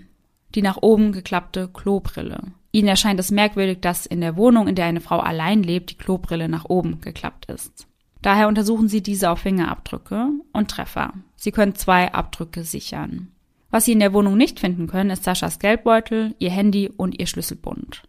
die 0.56 0.62
nach 0.62 0.78
oben 0.82 1.12
geklappte 1.12 1.68
Klobrille. 1.68 2.42
Ihnen 2.72 2.88
erscheint 2.88 3.20
es 3.20 3.32
merkwürdig, 3.32 3.80
dass 3.82 4.06
in 4.06 4.22
der 4.22 4.36
Wohnung, 4.36 4.68
in 4.68 4.76
der 4.76 4.86
eine 4.86 5.02
Frau 5.02 5.20
allein 5.20 5.64
lebt, 5.64 5.92
die 5.92 5.98
Klobrille 5.98 6.50
nach 6.50 6.66
oben 6.66 7.02
geklappt 7.02 7.46
ist. 7.46 7.88
Daher 8.22 8.48
untersuchen 8.48 8.88
sie 8.88 9.04
diese 9.04 9.30
auf 9.30 9.40
Fingerabdrücke 9.40 10.30
und 10.52 10.72
Treffer. 10.72 11.14
Sie 11.36 11.52
können 11.52 11.76
zwei 11.76 12.12
Abdrücke 12.12 12.64
sichern. 12.64 13.32
Was 13.70 13.86
sie 13.86 13.92
in 13.92 14.00
der 14.00 14.14
Wohnung 14.14 14.38
nicht 14.38 14.60
finden 14.60 14.88
können, 14.88 15.10
ist 15.10 15.24
Saschas 15.24 15.60
Geldbeutel, 15.60 16.34
ihr 16.40 16.50
Handy 16.50 16.90
und 16.90 17.20
ihr 17.20 17.28
Schlüsselbund. 17.28 18.04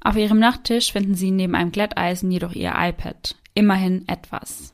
Auf 0.00 0.16
ihrem 0.16 0.38
Nachttisch 0.38 0.92
finden 0.92 1.14
sie 1.14 1.30
neben 1.30 1.54
einem 1.54 1.72
Glätteisen 1.72 2.30
jedoch 2.30 2.52
ihr 2.52 2.72
iPad. 2.76 3.36
Immerhin 3.54 4.06
etwas. 4.08 4.72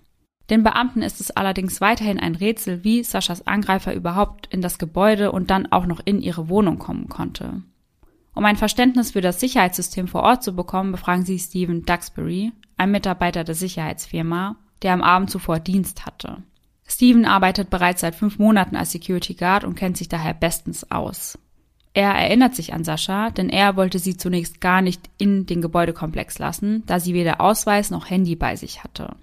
Den 0.51 0.63
Beamten 0.63 1.03
ist 1.03 1.21
es 1.21 1.31
allerdings 1.31 1.81
weiterhin 1.81 2.21
ein 2.21 2.35
Rätsel, 2.35 2.85
wie 2.85 3.03
Saschas 3.03 3.47
Angreifer 3.47 3.95
überhaupt 3.95 4.47
in 4.53 4.61
das 4.61 4.79
Gebäude 4.79 5.33
und 5.33 5.51
dann 5.51 5.71
auch 5.73 5.87
noch 5.87 6.01
in 6.05 6.21
ihre 6.21 6.49
Wohnung 6.49 6.79
kommen 6.79 7.09
konnte. 7.09 7.63
Um 8.35 8.45
ein 8.45 8.57
Verständnis 8.57 9.13
für 9.13 9.21
das 9.21 9.41
Sicherheitssystem 9.41 10.09
vor 10.09 10.23
Ort 10.23 10.43
zu 10.43 10.55
bekommen, 10.55 10.93
befragen 10.93 11.25
sie 11.25 11.39
Stephen 11.39 11.85
Duxbury, 11.85 12.53
ein 12.77 12.91
Mitarbeiter 12.91 13.45
der 13.45 13.55
Sicherheitsfirma, 13.55 14.57
der 14.83 14.93
am 14.93 15.03
Abend 15.03 15.31
zuvor 15.31 15.61
Dienst 15.61 16.05
hatte. 16.05 16.43
Stephen 16.87 17.25
arbeitet 17.25 17.71
bereits 17.71 18.03
seit 18.03 18.15
fünf 18.15 18.39
Monaten 18.39 18.77
als 18.77 18.93
Security 18.93 19.35
Guard 19.35 19.65
und 19.65 19.77
kennt 19.77 19.97
sich 19.97 20.09
daher 20.09 20.35
bestens 20.35 20.91
aus. 20.91 21.39
Er 21.95 22.11
erinnert 22.11 22.57
sich 22.57 22.75
an 22.75 22.85
Sascha, 22.85 23.31
denn 23.31 23.49
er 23.49 23.77
wollte 23.77 24.01
sie 24.01 24.17
zunächst 24.17 24.61
gar 24.61 24.83
nicht 24.83 25.09
in 25.17 25.47
den 25.47 25.63
Gebäudekomplex 25.63 26.39
lassen, 26.39 26.83
da 26.87 26.99
sie 26.99 27.15
weder 27.15 27.41
Ausweis 27.41 27.91
noch 27.91 28.11
Handy 28.11 28.35
bei 28.35 28.57
sich 28.57 28.83
hatte. 28.83 29.17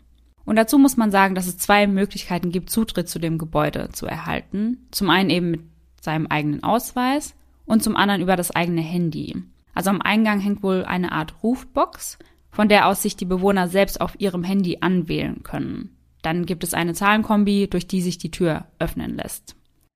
Und 0.45 0.55
dazu 0.55 0.77
muss 0.77 0.97
man 0.97 1.11
sagen, 1.11 1.35
dass 1.35 1.47
es 1.47 1.57
zwei 1.57 1.87
Möglichkeiten 1.87 2.51
gibt, 2.51 2.69
Zutritt 2.69 3.07
zu 3.09 3.19
dem 3.19 3.37
Gebäude 3.37 3.89
zu 3.91 4.05
erhalten. 4.05 4.87
Zum 4.91 5.09
einen 5.09 5.29
eben 5.29 5.51
mit 5.51 5.61
seinem 6.01 6.27
eigenen 6.27 6.63
Ausweis 6.63 7.35
und 7.65 7.83
zum 7.83 7.95
anderen 7.95 8.21
über 8.21 8.35
das 8.35 8.51
eigene 8.51 8.81
Handy. 8.81 9.43
Also 9.73 9.89
am 9.89 10.01
Eingang 10.01 10.39
hängt 10.39 10.63
wohl 10.63 10.83
eine 10.83 11.11
Art 11.11 11.35
Rufbox, 11.43 12.17
von 12.49 12.67
der 12.67 12.87
aus 12.87 13.01
sich 13.01 13.15
die 13.15 13.25
Bewohner 13.25 13.67
selbst 13.67 14.01
auf 14.01 14.19
ihrem 14.19 14.43
Handy 14.43 14.79
anwählen 14.81 15.43
können. 15.43 15.95
Dann 16.21 16.45
gibt 16.45 16.63
es 16.63 16.73
eine 16.73 16.93
Zahlenkombi, 16.93 17.67
durch 17.69 17.87
die 17.87 18.01
sich 18.01 18.17
die 18.17 18.31
Tür 18.31 18.65
öffnen 18.79 19.15
lässt. 19.15 19.55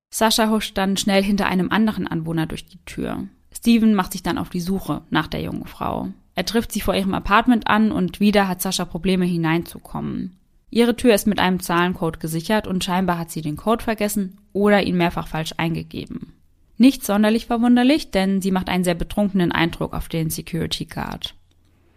Sascha 0.09 0.49
huscht 0.49 0.77
dann 0.77 0.97
schnell 0.97 1.23
hinter 1.23 1.47
einem 1.47 1.71
anderen 1.71 2.07
Anwohner 2.07 2.45
durch 2.45 2.65
die 2.65 2.83
Tür. 2.85 3.27
Steven 3.53 3.93
macht 3.93 4.13
sich 4.13 4.23
dann 4.23 4.37
auf 4.37 4.49
die 4.49 4.61
Suche 4.61 5.01
nach 5.09 5.27
der 5.27 5.41
jungen 5.41 5.65
Frau. 5.65 6.09
Er 6.35 6.45
trifft 6.45 6.71
sie 6.71 6.81
vor 6.81 6.93
ihrem 6.93 7.13
Apartment 7.13 7.67
an 7.67 7.91
und 7.91 8.19
wieder 8.19 8.47
hat 8.47 8.61
Sascha 8.61 8.85
Probleme 8.85 9.25
hineinzukommen. 9.25 10.37
Ihre 10.69 10.95
Tür 10.95 11.15
ist 11.15 11.27
mit 11.27 11.39
einem 11.39 11.61
Zahlencode 11.61 12.19
gesichert 12.19 12.67
und 12.67 12.83
scheinbar 12.83 13.17
hat 13.17 13.31
sie 13.31 13.41
den 13.41 13.55
Code 13.55 13.83
vergessen 13.83 14.41
oder 14.51 14.83
ihn 14.83 14.97
mehrfach 14.97 15.27
falsch 15.27 15.53
eingegeben. 15.57 16.33
Nicht 16.77 17.05
sonderlich 17.05 17.45
verwunderlich, 17.45 18.11
denn 18.11 18.41
sie 18.41 18.51
macht 18.51 18.67
einen 18.67 18.83
sehr 18.83 18.95
betrunkenen 18.95 19.53
Eindruck 19.53 19.93
auf 19.93 20.09
den 20.09 20.29
Security 20.29 20.85
Guard. 20.85 21.35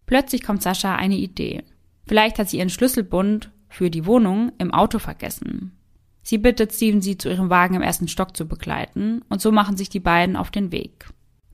Plötzlich 0.06 0.44
kommt 0.44 0.62
Sascha 0.62 0.94
eine 0.94 1.16
Idee. 1.16 1.64
Vielleicht 2.06 2.38
hat 2.38 2.48
sie 2.48 2.58
ihren 2.58 2.70
Schlüsselbund 2.70 3.50
für 3.68 3.90
die 3.90 4.06
Wohnung 4.06 4.52
im 4.58 4.72
Auto 4.72 5.00
vergessen. 5.00 5.72
Sie 6.22 6.38
bittet 6.38 6.72
Steven, 6.72 7.02
sie 7.02 7.18
zu 7.18 7.28
ihrem 7.28 7.50
Wagen 7.50 7.74
im 7.74 7.82
ersten 7.82 8.06
Stock 8.06 8.36
zu 8.36 8.46
begleiten, 8.46 9.22
und 9.28 9.40
so 9.40 9.50
machen 9.50 9.76
sich 9.76 9.88
die 9.88 10.00
beiden 10.00 10.36
auf 10.36 10.50
den 10.50 10.70
Weg. 10.70 11.06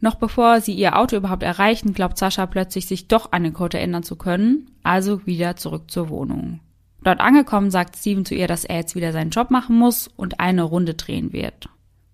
Noch 0.05 0.17
bevor 0.17 0.61
sie 0.61 0.75
ihr 0.75 0.99
Auto 0.99 1.17
überhaupt 1.17 1.43
erreichen, 1.43 1.95
glaubt 1.95 2.19
Sascha 2.19 2.45
plötzlich, 2.45 2.85
sich 2.85 3.09
doch 3.09 3.33
an 3.33 3.43
den 3.43 3.55
Code 3.55 3.79
erinnern 3.79 4.03
zu 4.03 4.17
können, 4.17 4.71
also 4.83 5.25
wieder 5.27 5.57
zurück 5.57 5.91
zur 5.91 6.11
Wohnung. 6.11 6.61
Dort 7.03 7.21
angekommen 7.21 7.71
sagt 7.71 7.97
Steven 7.97 8.27
zu 8.27 8.35
ihr, 8.35 8.47
dass 8.47 8.67
er 8.67 8.77
jetzt 8.77 8.95
wieder 8.95 9.13
seinen 9.13 9.31
Job 9.31 9.51
machen 9.51 9.79
muss 9.79 10.09
und 10.09 10.41
eine 10.41 10.63
Runde 10.63 10.93
drehen 10.93 11.33
wird. 11.33 11.71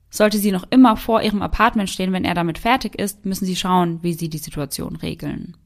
Sollte 0.09 0.39
sie 0.39 0.53
noch 0.53 0.69
immer 0.71 0.97
vor 0.97 1.21
ihrem 1.21 1.43
Apartment 1.43 1.91
stehen, 1.91 2.13
wenn 2.13 2.25
er 2.25 2.35
damit 2.35 2.59
fertig 2.59 2.97
ist, 2.97 3.27
müssen 3.27 3.45
sie 3.45 3.57
schauen, 3.57 3.99
wie 4.05 4.13
sie 4.13 4.29
die 4.29 4.39
Situation 4.39 4.95
regeln. 4.95 5.57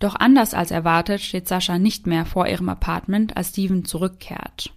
Doch 0.00 0.16
anders 0.16 0.52
als 0.52 0.72
erwartet 0.72 1.22
steht 1.22 1.48
Sascha 1.48 1.78
nicht 1.78 2.06
mehr 2.06 2.26
vor 2.26 2.46
ihrem 2.46 2.68
Apartment, 2.68 3.38
als 3.38 3.48
Steven 3.50 3.86
zurückkehrt. 3.86 4.74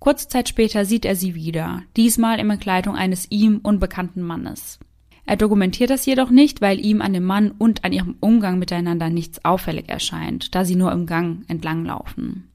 Kurze 0.00 0.26
Zeit 0.26 0.48
später 0.48 0.86
sieht 0.86 1.04
er 1.04 1.14
sie 1.14 1.36
wieder, 1.36 1.82
diesmal 1.96 2.40
in 2.40 2.48
Begleitung 2.48 2.96
eines 2.96 3.30
ihm 3.30 3.60
unbekannten 3.62 4.22
Mannes. 4.22 4.80
Er 5.24 5.36
dokumentiert 5.36 5.90
das 5.90 6.04
jedoch 6.04 6.30
nicht, 6.30 6.60
weil 6.60 6.84
ihm 6.84 7.00
an 7.00 7.12
dem 7.12 7.24
Mann 7.24 7.52
und 7.52 7.84
an 7.84 7.92
ihrem 7.92 8.16
Umgang 8.20 8.58
miteinander 8.58 9.08
nichts 9.08 9.44
auffällig 9.44 9.88
erscheint, 9.88 10.54
da 10.54 10.64
sie 10.64 10.76
nur 10.76 10.92
im 10.92 11.06
Gang 11.06 11.44
entlanglaufen. 11.48 12.48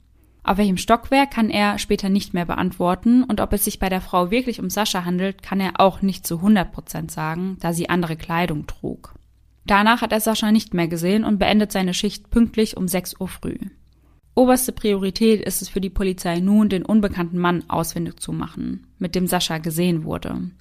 Auf 0.44 0.58
welchem 0.58 0.78
Stockwerk 0.78 1.32
kann 1.32 1.50
er 1.50 1.78
später 1.78 2.08
nicht 2.08 2.34
mehr 2.34 2.46
beantworten 2.46 3.24
und 3.24 3.42
ob 3.42 3.52
es 3.52 3.66
sich 3.66 3.80
bei 3.80 3.90
der 3.90 4.00
Frau 4.00 4.32
wirklich 4.32 4.62
um 4.62 4.70
Sascha 4.70 5.04
handelt, 5.04 5.44
kann 5.44 5.60
er 5.60 5.74
auch 5.80 6.02
nicht 6.02 6.26
zu 6.26 6.38
100 6.38 6.72
Prozent 6.72 7.12
sagen, 7.12 7.58
da 7.60 7.74
sie 7.74 7.90
andere 7.90 8.16
Kleidung 8.16 8.66
trug. 8.66 9.14
Danach 9.66 10.02
hat 10.02 10.14
er 10.14 10.22
Sascha 10.22 10.54
nicht 10.54 10.74
mehr 10.74 10.88
gesehen 10.88 11.26
und 11.26 11.40
beendet 11.40 11.74
seine 11.74 11.94
Schicht 11.94 12.30
pünktlich 12.30 12.78
um 12.78 12.88
6 12.88 13.20
Uhr 13.20 13.28
früh. 13.28 13.58
Oberste 14.36 14.72
Priorität 14.72 15.42
ist 15.42 15.62
es 15.62 15.68
für 15.68 15.82
die 15.82 15.90
Polizei 15.90 16.40
nun, 16.40 16.70
den 16.70 16.86
unbekannten 16.86 17.40
Mann 17.40 17.66
ausfindig 17.70 18.22
zu 18.22 18.32
machen, 18.32 18.88
mit 19.00 19.16
dem 19.16 19.28
Sascha 19.28 19.58
gesehen 19.58 20.06
wurde. 20.06 20.52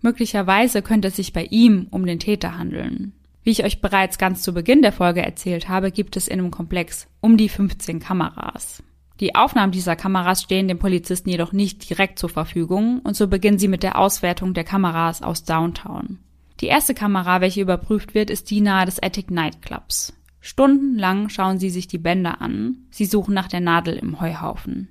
Möglicherweise 0.00 0.82
könnte 0.82 1.08
es 1.08 1.16
sich 1.16 1.32
bei 1.32 1.44
ihm 1.44 1.88
um 1.90 2.06
den 2.06 2.18
Täter 2.18 2.56
handeln. 2.56 3.12
Wie 3.42 3.50
ich 3.50 3.64
euch 3.64 3.80
bereits 3.80 4.18
ganz 4.18 4.42
zu 4.42 4.52
Beginn 4.52 4.82
der 4.82 4.92
Folge 4.92 5.22
erzählt 5.22 5.68
habe, 5.68 5.90
gibt 5.90 6.16
es 6.16 6.28
in 6.28 6.38
dem 6.38 6.50
Komplex 6.50 7.08
um 7.20 7.36
die 7.36 7.48
15 7.48 7.98
Kameras. 7.98 8.82
Die 9.20 9.34
Aufnahmen 9.34 9.72
dieser 9.72 9.96
Kameras 9.96 10.42
stehen 10.42 10.68
den 10.68 10.78
Polizisten 10.78 11.30
jedoch 11.30 11.52
nicht 11.52 11.88
direkt 11.88 12.18
zur 12.18 12.28
Verfügung 12.28 13.00
und 13.00 13.16
so 13.16 13.26
beginnen 13.26 13.58
sie 13.58 13.68
mit 13.68 13.82
der 13.82 13.98
Auswertung 13.98 14.54
der 14.54 14.64
Kameras 14.64 15.22
aus 15.22 15.44
Downtown. 15.44 16.18
Die 16.60 16.66
erste 16.66 16.94
Kamera, 16.94 17.40
welche 17.40 17.60
überprüft 17.60 18.14
wird, 18.14 18.30
ist 18.30 18.50
die 18.50 18.60
nahe 18.60 18.84
des 18.84 19.02
Attic 19.02 19.30
Nightclubs. 19.30 20.12
Stundenlang 20.40 21.28
schauen 21.28 21.58
sie 21.58 21.70
sich 21.70 21.88
die 21.88 21.98
Bänder 21.98 22.40
an, 22.40 22.78
sie 22.90 23.06
suchen 23.06 23.34
nach 23.34 23.48
der 23.48 23.60
Nadel 23.60 23.96
im 23.96 24.20
Heuhaufen. 24.20 24.88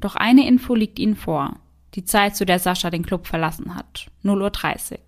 Doch 0.00 0.16
eine 0.16 0.46
Info 0.46 0.74
liegt 0.74 0.98
ihnen 0.98 1.16
vor. 1.16 1.56
Die 1.94 2.04
Zeit, 2.04 2.36
zu 2.36 2.44
der 2.44 2.58
Sascha 2.58 2.90
den 2.90 3.04
Club 3.04 3.26
verlassen 3.26 3.74
hat. 3.74 4.06
0.30 4.24 4.92
Uhr. 4.92 4.98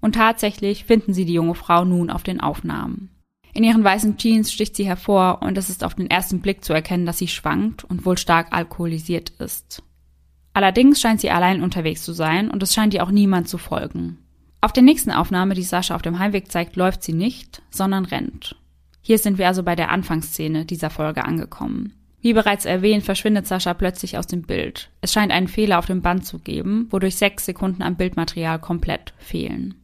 Und 0.00 0.14
tatsächlich 0.14 0.84
finden 0.84 1.14
sie 1.14 1.24
die 1.24 1.32
junge 1.32 1.54
Frau 1.54 1.84
nun 1.84 2.10
auf 2.10 2.22
den 2.22 2.40
Aufnahmen. 2.40 3.10
In 3.52 3.64
ihren 3.64 3.82
weißen 3.82 4.18
Jeans 4.18 4.52
sticht 4.52 4.76
sie 4.76 4.84
hervor 4.84 5.40
und 5.40 5.56
es 5.56 5.70
ist 5.70 5.82
auf 5.82 5.94
den 5.94 6.10
ersten 6.10 6.40
Blick 6.40 6.62
zu 6.62 6.74
erkennen, 6.74 7.06
dass 7.06 7.16
sie 7.16 7.28
schwankt 7.28 7.84
und 7.84 8.04
wohl 8.04 8.18
stark 8.18 8.48
alkoholisiert 8.50 9.30
ist. 9.38 9.82
Allerdings 10.52 11.00
scheint 11.00 11.22
sie 11.22 11.30
allein 11.30 11.62
unterwegs 11.62 12.04
zu 12.04 12.12
sein 12.12 12.50
und 12.50 12.62
es 12.62 12.74
scheint 12.74 12.92
ihr 12.92 13.02
auch 13.02 13.10
niemand 13.10 13.48
zu 13.48 13.56
folgen. 13.56 14.18
Auf 14.60 14.72
der 14.72 14.82
nächsten 14.82 15.10
Aufnahme, 15.10 15.54
die 15.54 15.62
Sascha 15.62 15.94
auf 15.94 16.02
dem 16.02 16.18
Heimweg 16.18 16.52
zeigt, 16.52 16.76
läuft 16.76 17.02
sie 17.02 17.14
nicht, 17.14 17.62
sondern 17.70 18.04
rennt. 18.04 18.56
Hier 19.00 19.18
sind 19.18 19.38
wir 19.38 19.48
also 19.48 19.62
bei 19.62 19.74
der 19.74 19.90
Anfangsszene 19.90 20.66
dieser 20.66 20.90
Folge 20.90 21.24
angekommen. 21.24 21.94
Wie 22.26 22.32
bereits 22.32 22.64
erwähnt, 22.64 23.04
verschwindet 23.04 23.46
Sascha 23.46 23.72
plötzlich 23.72 24.18
aus 24.18 24.26
dem 24.26 24.42
Bild. 24.42 24.90
Es 25.00 25.12
scheint 25.12 25.30
einen 25.30 25.46
Fehler 25.46 25.78
auf 25.78 25.86
dem 25.86 26.02
Band 26.02 26.26
zu 26.26 26.40
geben, 26.40 26.88
wodurch 26.90 27.14
sechs 27.14 27.46
Sekunden 27.46 27.82
am 27.82 27.94
Bildmaterial 27.94 28.58
komplett 28.58 29.14
fehlen. 29.16 29.74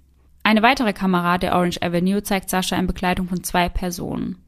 Eine 0.43 0.61
weitere 0.61 0.93
Kamera 0.93 1.39
der 1.39 1.55
Orange 1.55 1.81
Avenue 1.83 2.21
zeigt 2.25 2.51
Sascha 2.51 2.75
in 2.75 2.89
Begleitung 2.89 3.29
von 3.29 3.45
zwei 3.45 3.69
Personen. 3.69 4.39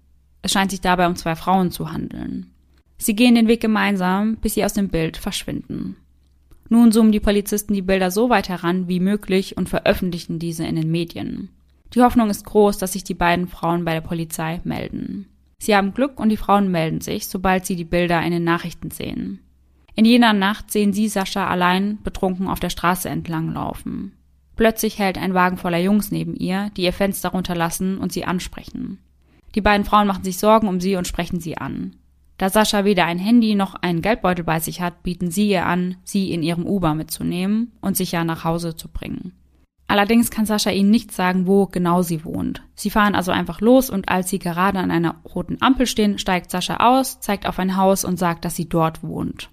Es 0.43 0.51
scheint 0.51 0.73
sich 0.73 0.81
dabei 0.81 1.07
um 1.07 1.15
zwei 1.15 1.37
Frauen 1.37 1.71
zu 1.71 1.93
handeln. 1.93 2.51
Sie 2.99 3.15
gehen 3.15 3.37
den 3.37 3.47
Weg 3.47 3.61
gemeinsam, 3.61 4.39
bis 4.39 4.55
sie 4.55 4.65
aus 4.65 4.73
dem 4.73 4.89
Bild 4.89 5.17
verschwinden. 5.17 5.95
Nun 6.69 6.91
zoomen 6.91 7.13
die 7.13 7.21
Polizisten 7.21 7.75
die 7.75 7.83
Bilder 7.83 8.11
so 8.11 8.29
weit 8.29 8.49
heran 8.49 8.89
wie 8.89 8.99
möglich 8.99 9.57
und 9.57 9.69
veröffentlichen 9.69 10.41
diese 10.41 10.67
in 10.67 10.75
den 10.75 10.91
Medien. 10.91 11.51
Die 11.95 12.03
Hoffnung 12.03 12.29
ist 12.29 12.45
groß, 12.45 12.77
dass 12.77 12.95
sich 12.95 13.05
die 13.05 13.15
beiden 13.15 13.47
Frauen 13.47 13.85
bei 13.85 13.93
der 13.93 14.01
Polizei 14.01 14.61
melden. 14.65 15.29
Sie 15.59 15.75
haben 15.75 15.95
Glück 15.95 16.21
und 16.21 16.29
die 16.29 16.37
Frauen 16.37 16.71
melden 16.71 17.01
sich, 17.01 17.29
sobald 17.29 17.67
sie 17.67 17.77
die 17.77 17.85
Bilder 17.85 18.23
in 18.23 18.33
den 18.33 18.45
Nachrichten 18.45 18.91
sehen. 18.91 19.41
In 19.95 20.05
jener 20.05 20.33
Nacht 20.33 20.71
sehen 20.71 20.93
sie 20.93 21.09
Sascha 21.09 21.47
allein 21.47 22.03
betrunken 22.03 22.49
auf 22.49 22.61
der 22.61 22.71
Straße 22.71 23.09
entlang 23.09 23.53
laufen. 23.53 24.13
Plötzlich 24.57 24.99
hält 24.99 25.19
ein 25.19 25.35
Wagen 25.35 25.57
voller 25.57 25.79
Jungs 25.79 26.11
neben 26.11 26.35
ihr, 26.35 26.71
die 26.77 26.83
ihr 26.83 26.93
Fenster 26.93 27.31
runterlassen 27.31 27.99
und 27.99 28.13
sie 28.13 28.25
ansprechen. 28.25 28.99
Die 29.55 29.61
beiden 29.61 29.85
Frauen 29.85 30.07
machen 30.07 30.25
sich 30.25 30.39
Sorgen 30.39 30.69
um 30.69 30.81
sie 30.81 30.97
und 30.97 31.07
sprechen 31.07 31.41
sie 31.41 31.59
an. 31.59 31.97
Da 32.39 32.51
Sascha 32.51 32.85
weder 32.85 33.05
ein 33.05 33.19
Handy 33.19 33.55
noch 33.55 33.75
einen 33.77 34.03
Geldbeutel 34.03 34.45
bei 34.45 34.59
sich 34.59 34.81
hat, 34.81 35.05
bieten 35.05 35.31
sie 35.31 35.49
ihr 35.49 35.67
an, 35.67 35.97
sie 36.03 36.33
in 36.33 36.43
ihrem 36.43 36.67
Uber 36.67 36.95
mitzunehmen 36.95 37.73
und 37.81 37.97
sicher 37.97 38.25
nach 38.25 38.43
Hause 38.43 38.75
zu 38.75 38.89
bringen. 38.89 39.33
Allerdings 39.87 40.31
kann 40.31 40.47
Sascha 40.47 40.71
ihnen 40.71 40.91
nicht 40.91 41.13
sagen, 41.13 41.47
wo 41.47 41.67
genau 41.67 42.03
sie 42.03 42.25
wohnt. 42.25 42.63
Sie 42.75 42.91
fahren 42.91 43.15
also 43.15 43.33
einfach 43.33 43.61
los 43.61 43.91
und 43.91 44.09
als 44.09 44.31
sie 44.31 44.39
gerade 44.39 44.79
an 44.79 44.91
einer 44.91 45.17
roten 45.35 45.59
Ampel 45.61 45.87
stehen, 45.87 46.19
steigt 46.19 46.51
Sascha 46.51 46.79
aus, 46.79 47.21
zeigt 47.21 47.47
auf 47.47 47.59
ein 47.59 47.77
Haus 47.77 48.05
und 48.05 48.19
sagt, 48.19 48.45
dass 48.45 48.57
sie 48.57 48.69
dort 48.69 49.03
wohnt. 49.03 49.51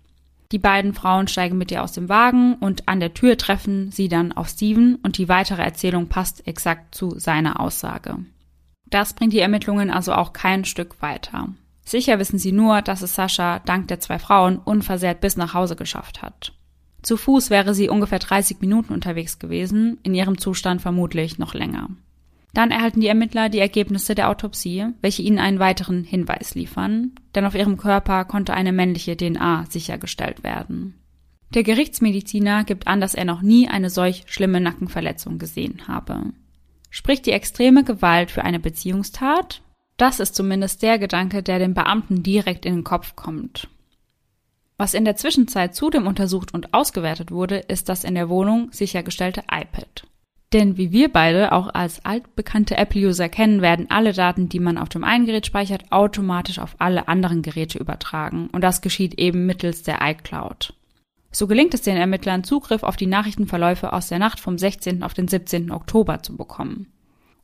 Die 0.51 0.59
beiden 0.59 0.93
Frauen 0.93 1.27
steigen 1.27 1.57
mit 1.57 1.71
ihr 1.71 1.83
aus 1.83 1.93
dem 1.93 2.09
Wagen 2.09 2.55
und 2.55 2.87
an 2.87 2.99
der 2.99 3.13
Tür 3.13 3.37
treffen 3.37 3.91
sie 3.91 4.09
dann 4.09 4.31
auf 4.31 4.49
Steven 4.49 4.95
und 4.95 5.17
die 5.17 5.29
weitere 5.29 5.61
Erzählung 5.61 6.07
passt 6.07 6.45
exakt 6.45 6.93
zu 6.93 7.17
seiner 7.17 7.59
Aussage. 7.59 8.17
Das 8.85 9.13
bringt 9.13 9.33
die 9.33 9.39
Ermittlungen 9.39 9.89
also 9.89 10.13
auch 10.13 10.33
kein 10.33 10.65
Stück 10.65 11.01
weiter. 11.01 11.49
Sicher 11.85 12.19
wissen 12.19 12.37
sie 12.37 12.51
nur, 12.51 12.81
dass 12.81 13.01
es 13.01 13.15
Sascha 13.15 13.59
dank 13.59 13.87
der 13.87 13.99
zwei 13.99 14.19
Frauen 14.19 14.57
unversehrt 14.57 15.21
bis 15.21 15.37
nach 15.37 15.53
Hause 15.53 15.75
geschafft 15.75 16.21
hat. 16.21 16.53
Zu 17.01 17.17
Fuß 17.17 17.49
wäre 17.49 17.73
sie 17.73 17.89
ungefähr 17.89 18.19
30 18.19 18.61
Minuten 18.61 18.93
unterwegs 18.93 19.39
gewesen, 19.39 19.97
in 20.03 20.13
ihrem 20.13 20.37
Zustand 20.37 20.81
vermutlich 20.81 21.39
noch 21.39 21.53
länger. 21.53 21.89
Dann 22.53 22.71
erhalten 22.71 22.99
die 22.99 23.07
Ermittler 23.07 23.49
die 23.49 23.59
Ergebnisse 23.59 24.13
der 24.13 24.29
Autopsie, 24.29 24.87
welche 25.01 25.21
ihnen 25.21 25.39
einen 25.39 25.59
weiteren 25.59 26.03
Hinweis 26.03 26.53
liefern, 26.53 27.13
denn 27.33 27.45
auf 27.45 27.55
ihrem 27.55 27.77
Körper 27.77 28.25
konnte 28.25 28.53
eine 28.53 28.73
männliche 28.73 29.15
DNA 29.15 29.65
sichergestellt 29.69 30.43
werden. 30.43 30.95
Der 31.53 31.63
Gerichtsmediziner 31.63 32.63
gibt 32.63 32.87
an, 32.87 33.01
dass 33.01 33.13
er 33.13 33.25
noch 33.25 33.41
nie 33.41 33.67
eine 33.67 33.89
solch 33.89 34.23
schlimme 34.27 34.61
Nackenverletzung 34.61 35.37
gesehen 35.37 35.87
habe. 35.87 36.33
Spricht 36.89 37.25
die 37.25 37.31
extreme 37.31 37.83
Gewalt 37.83 38.31
für 38.31 38.43
eine 38.43 38.59
Beziehungstat? 38.59 39.61
Das 39.97 40.19
ist 40.19 40.35
zumindest 40.35 40.81
der 40.81 40.99
Gedanke, 40.99 41.43
der 41.43 41.59
dem 41.59 41.73
Beamten 41.73 42.23
direkt 42.23 42.65
in 42.65 42.75
den 42.75 42.83
Kopf 42.83 43.15
kommt. 43.15 43.69
Was 44.81 44.95
in 44.95 45.05
der 45.05 45.15
Zwischenzeit 45.15 45.75
zudem 45.75 46.07
untersucht 46.07 46.55
und 46.55 46.73
ausgewertet 46.73 47.29
wurde, 47.29 47.57
ist 47.57 47.87
das 47.87 48.03
in 48.03 48.15
der 48.15 48.29
Wohnung 48.29 48.69
sichergestellte 48.71 49.41
iPad. 49.41 50.07
Denn 50.53 50.75
wie 50.75 50.91
wir 50.91 51.13
beide 51.13 51.51
auch 51.51 51.71
als 51.71 52.03
altbekannte 52.03 52.77
Apple-User 52.77 53.29
kennen, 53.29 53.61
werden 53.61 53.91
alle 53.91 54.11
Daten, 54.11 54.49
die 54.49 54.59
man 54.59 54.79
auf 54.79 54.89
dem 54.89 55.03
einen 55.03 55.27
Gerät 55.27 55.45
speichert, 55.45 55.91
automatisch 55.91 56.57
auf 56.57 56.77
alle 56.79 57.07
anderen 57.07 57.43
Geräte 57.43 57.77
übertragen. 57.77 58.49
Und 58.51 58.63
das 58.63 58.81
geschieht 58.81 59.19
eben 59.19 59.45
mittels 59.45 59.83
der 59.83 59.99
iCloud. 60.01 60.73
So 61.31 61.45
gelingt 61.45 61.75
es 61.75 61.83
den 61.83 61.97
Ermittlern, 61.97 62.43
Zugriff 62.43 62.81
auf 62.81 62.95
die 62.95 63.05
Nachrichtenverläufe 63.05 63.93
aus 63.93 64.07
der 64.07 64.17
Nacht 64.17 64.39
vom 64.39 64.57
16. 64.57 65.03
auf 65.03 65.13
den 65.13 65.27
17. 65.27 65.69
Oktober 65.69 66.23
zu 66.23 66.35
bekommen. 66.35 66.91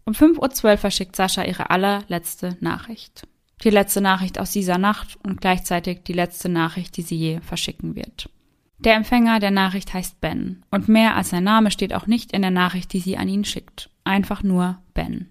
Um 0.05 0.13
5.12 0.13 0.63
Uhr 0.63 0.77
verschickt 0.77 1.15
Sascha 1.15 1.43
ihre 1.43 1.69
allerletzte 1.69 2.57
Nachricht. 2.61 3.27
Die 3.63 3.69
letzte 3.69 4.01
Nachricht 4.01 4.39
aus 4.39 4.51
dieser 4.51 4.77
Nacht 4.77 5.17
und 5.23 5.41
gleichzeitig 5.41 6.03
die 6.03 6.13
letzte 6.13 6.49
Nachricht, 6.49 6.95
die 6.97 7.01
sie 7.01 7.15
je 7.15 7.39
verschicken 7.41 7.95
wird. 7.95 8.29
Der 8.79 8.95
Empfänger 8.95 9.39
der 9.39 9.51
Nachricht 9.51 9.93
heißt 9.93 10.21
Ben 10.21 10.63
und 10.69 10.87
mehr 10.87 11.15
als 11.15 11.31
sein 11.31 11.43
Name 11.43 11.71
steht 11.71 11.93
auch 11.93 12.05
nicht 12.05 12.31
in 12.31 12.43
der 12.43 12.51
Nachricht, 12.51 12.93
die 12.93 12.99
sie 12.99 13.17
an 13.17 13.27
ihn 13.27 13.43
schickt. 13.43 13.89
Einfach 14.03 14.43
nur 14.43 14.77
Ben. 14.93 15.29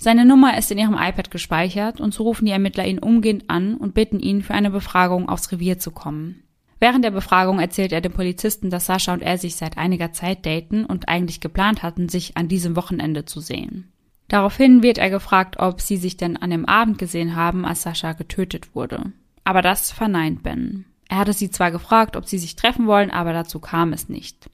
Seine 0.00 0.24
Nummer 0.24 0.56
ist 0.58 0.70
in 0.70 0.78
ihrem 0.78 0.94
iPad 0.94 1.30
gespeichert 1.30 2.00
und 2.00 2.12
so 2.12 2.24
rufen 2.24 2.46
die 2.46 2.52
Ermittler 2.52 2.86
ihn 2.86 2.98
umgehend 2.98 3.48
an 3.48 3.76
und 3.76 3.94
bitten 3.94 4.20
ihn, 4.20 4.42
für 4.42 4.54
eine 4.54 4.70
Befragung 4.70 5.28
aufs 5.28 5.50
Revier 5.50 5.78
zu 5.78 5.90
kommen. 5.90 6.42
Während 6.80 7.04
der 7.04 7.10
Befragung 7.10 7.58
erzählt 7.58 7.92
er 7.92 8.00
dem 8.00 8.12
Polizisten, 8.12 8.70
dass 8.70 8.86
Sascha 8.86 9.12
und 9.12 9.22
er 9.22 9.38
sich 9.38 9.56
seit 9.56 9.76
einiger 9.76 10.12
Zeit 10.12 10.46
daten 10.46 10.84
und 10.84 11.08
eigentlich 11.08 11.40
geplant 11.40 11.82
hatten, 11.82 12.08
sich 12.08 12.36
an 12.36 12.46
diesem 12.46 12.76
Wochenende 12.76 13.24
zu 13.24 13.40
sehen. 13.40 13.92
Daraufhin 14.28 14.82
wird 14.82 14.98
er 14.98 15.10
gefragt, 15.10 15.58
ob 15.58 15.80
sie 15.80 15.96
sich 15.96 16.16
denn 16.16 16.36
an 16.36 16.50
dem 16.50 16.66
Abend 16.66 16.98
gesehen 16.98 17.34
haben, 17.34 17.64
als 17.64 17.82
Sascha 17.82 18.12
getötet 18.12 18.74
wurde. 18.74 19.12
Aber 19.44 19.62
das 19.62 19.90
verneint 19.90 20.42
Ben. 20.42 20.84
Er 21.08 21.18
hatte 21.18 21.32
sie 21.32 21.50
zwar 21.50 21.70
gefragt, 21.70 22.16
ob 22.16 22.26
sie 22.26 22.38
sich 22.38 22.54
treffen 22.54 22.86
wollen, 22.86 23.10
aber 23.10 23.32
dazu 23.32 23.58
kam 23.58 23.94
es 23.94 24.10
nicht. 24.10 24.50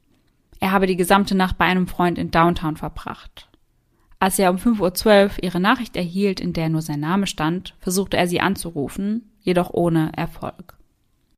Er 0.61 0.71
habe 0.71 0.87
die 0.87 0.97
gesamte 0.97 1.35
Nacht 1.35 1.59
bei 1.59 1.65
einem 1.65 1.89
Freund 1.89 2.17
in 2.17 2.31
Downtown 2.31 2.77
verbracht. 2.77 3.49
Als 4.21 4.39
er 4.39 4.51
um 4.51 4.57
5.12 4.57 5.25
Uhr 5.25 5.43
ihre 5.43 5.61
Nachricht 5.61 5.97
erhielt, 5.97 6.41
in 6.41 6.53
der 6.53 6.69
nur 6.69 6.81
sein 6.81 7.01
Name 7.01 7.27
stand, 7.27 7.75
versuchte 7.81 8.17
er 8.17 8.29
sie 8.29 8.41
anzurufen, 8.41 9.33
jedoch 9.41 9.71
ohne 9.75 10.13
Erfolg. 10.17 10.79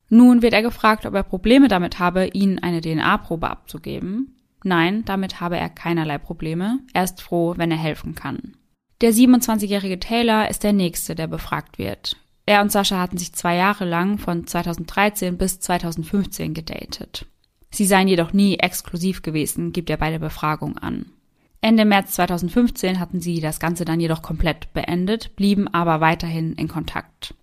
Nun 0.08 0.42
wird 0.42 0.52
er 0.52 0.62
gefragt, 0.62 1.06
ob 1.06 1.14
er 1.14 1.24
Probleme 1.24 1.68
damit 1.68 1.98
habe, 1.98 2.28
ihnen 2.28 2.60
eine 2.60 2.80
DNA-Probe 2.80 3.50
abzugeben. 3.50 4.35
Nein, 4.66 5.04
damit 5.04 5.40
habe 5.40 5.56
er 5.56 5.68
keinerlei 5.68 6.18
Probleme. 6.18 6.80
Er 6.92 7.04
ist 7.04 7.22
froh, 7.22 7.54
wenn 7.56 7.70
er 7.70 7.76
helfen 7.76 8.16
kann. 8.16 8.56
Der 9.00 9.12
27-jährige 9.12 10.00
Taylor 10.00 10.48
ist 10.50 10.64
der 10.64 10.72
nächste, 10.72 11.14
der 11.14 11.28
befragt 11.28 11.78
wird. 11.78 12.16
Er 12.46 12.62
und 12.62 12.72
Sascha 12.72 12.98
hatten 12.98 13.16
sich 13.16 13.32
zwei 13.32 13.54
Jahre 13.54 13.84
lang 13.84 14.18
von 14.18 14.44
2013 14.44 15.38
bis 15.38 15.60
2015 15.60 16.52
gedatet. 16.52 17.26
Sie 17.70 17.86
seien 17.86 18.08
jedoch 18.08 18.32
nie 18.32 18.56
exklusiv 18.56 19.22
gewesen, 19.22 19.70
gibt 19.70 19.88
er 19.88 19.98
bei 19.98 20.10
der 20.10 20.18
Befragung 20.18 20.76
an. 20.78 21.12
Ende 21.60 21.84
März 21.84 22.14
2015 22.16 22.98
hatten 22.98 23.20
sie 23.20 23.40
das 23.40 23.60
Ganze 23.60 23.84
dann 23.84 24.00
jedoch 24.00 24.20
komplett 24.20 24.72
beendet, 24.72 25.36
blieben 25.36 25.68
aber 25.68 26.00
weiterhin 26.00 26.54
in 26.54 26.66
Kontakt. 26.66 27.34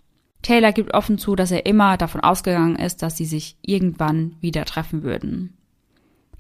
Taylor 0.42 0.74
gibt 0.74 0.94
offen 0.94 1.18
zu, 1.18 1.38
dass 1.38 1.52
er 1.52 1.66
immer 1.66 1.96
davon 1.96 2.20
ausgegangen 2.20 2.76
ist, 2.76 3.02
dass 3.02 3.16
sie 3.16 3.26
sich 3.26 3.56
irgendwann 3.62 4.36
wieder 4.42 4.66
treffen 4.66 5.04
würden. 5.04 5.58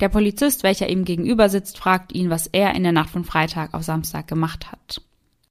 Der 0.03 0.09
Polizist, 0.09 0.63
welcher 0.63 0.89
ihm 0.89 1.05
gegenüber 1.05 1.47
sitzt, 1.47 1.77
fragt 1.77 2.13
ihn, 2.13 2.29
was 2.29 2.47
er 2.47 2.75
in 2.75 2.83
der 2.83 2.91
Nacht 2.91 3.09
von 3.09 3.23
Freitag 3.23 3.73
auf 3.73 3.83
Samstag 3.83 4.27
gemacht 4.27 4.69
hat. 4.69 5.01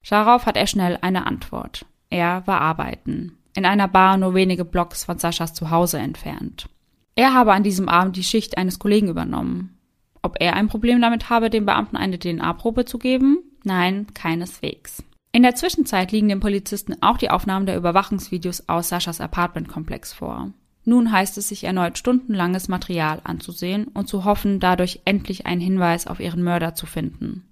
Darauf 0.07 0.45
hat 0.45 0.59
er 0.59 0.67
schnell 0.67 0.99
eine 1.01 1.27
Antwort. 1.27 1.87
Er 2.11 2.47
war 2.47 2.61
arbeiten. 2.61 3.39
In 3.57 3.65
einer 3.65 3.89
Bar 3.89 4.19
nur 4.19 4.35
wenige 4.35 4.67
Blocks 4.67 5.07
von 5.07 5.17
Saschas 5.17 5.55
Zuhause 5.55 5.99
entfernt. 6.01 6.69
Er 7.15 7.33
habe 7.33 7.55
an 7.55 7.63
diesem 7.63 7.89
Abend 7.89 8.17
die 8.17 8.25
Schicht 8.25 8.59
eines 8.59 8.79
Kollegen 8.79 9.09
übernommen. 9.09 9.79
Ob 10.21 10.37
er 10.39 10.53
ein 10.55 10.69
Problem 10.69 11.01
damit 11.01 11.31
habe, 11.31 11.49
dem 11.49 11.65
Beamten 11.65 11.97
eine 11.97 12.19
DNA-Probe 12.19 12.85
zu 12.85 12.99
geben? 12.99 13.39
Nein, 13.65 14.09
keineswegs. 14.13 15.03
In 15.33 15.45
der 15.45 15.55
Zwischenzeit 15.55 16.13
liegen 16.13 16.29
dem 16.29 16.41
Polizisten 16.41 17.01
auch 17.01 17.17
die 17.17 17.31
Aufnahmen 17.31 17.65
der 17.65 17.79
Überwachungsvideos 17.79 18.69
aus 18.69 18.91
Saschas 18.91 19.19
Apartmentkomplex 19.19 20.13
vor. 20.13 20.53
Nun 20.85 21.13
heißt 21.13 21.39
es 21.39 21.49
sich 21.49 21.65
erneut 21.65 21.97
stundenlanges 21.97 22.69
Material 22.69 23.21
anzusehen 23.25 23.87
und 23.95 24.09
zu 24.09 24.25
hoffen, 24.25 24.59
dadurch 24.59 25.01
endlich 25.05 25.47
einen 25.47 25.61
Hinweis 25.61 26.07
auf 26.07 26.19
ihren 26.19 26.43
Mörder 26.43 26.75
zu 26.75 26.87
finden. 26.87 27.45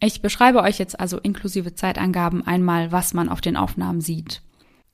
Ich 0.00 0.20
beschreibe 0.20 0.62
euch 0.62 0.78
jetzt 0.78 0.98
also 0.98 1.18
inklusive 1.18 1.74
Zeitangaben 1.74 2.44
einmal, 2.44 2.90
was 2.90 3.14
man 3.14 3.28
auf 3.28 3.40
den 3.40 3.56
Aufnahmen 3.56 4.00
sieht. 4.00 4.42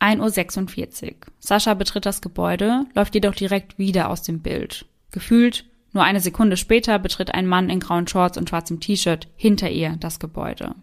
1.46 0.00 1.06
Uhr. 1.06 1.14
Sascha 1.38 1.74
betritt 1.74 2.04
das 2.04 2.20
Gebäude, 2.20 2.84
läuft 2.94 3.14
jedoch 3.14 3.34
direkt 3.34 3.78
wieder 3.78 4.10
aus 4.10 4.22
dem 4.22 4.40
Bild. 4.40 4.84
Gefühlt 5.10 5.64
nur 5.92 6.04
eine 6.04 6.20
Sekunde 6.20 6.56
später 6.56 6.98
betritt 6.98 7.34
ein 7.34 7.46
Mann 7.46 7.70
in 7.70 7.80
grauen 7.80 8.06
Shorts 8.06 8.36
und 8.36 8.48
schwarzem 8.48 8.80
T-Shirt 8.80 9.28
hinter 9.36 9.70
ihr 9.70 9.96
das 9.98 10.20
Gebäude. 10.20 10.74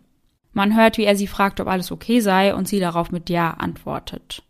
Man 0.53 0.75
hört, 0.75 0.97
wie 0.97 1.03
er 1.03 1.15
sie 1.15 1.27
fragt, 1.27 1.59
ob 1.59 1.67
alles 1.67 1.91
okay 1.91 2.19
sei 2.21 2.55
und 2.55 2.67
sie 2.67 2.79
darauf 2.79 3.12
mit 3.12 3.29
Ja 3.29 3.51
antwortet. 3.51 4.41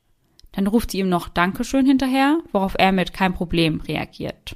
Dann 0.55 0.67
ruft 0.67 0.91
sie 0.91 0.99
ihm 0.99 1.09
noch 1.09 1.27
Dankeschön 1.27 1.85
hinterher, 1.85 2.39
worauf 2.51 2.75
er 2.77 2.91
mit 2.91 3.13
kein 3.13 3.33
Problem 3.33 3.81
reagiert. 3.81 4.55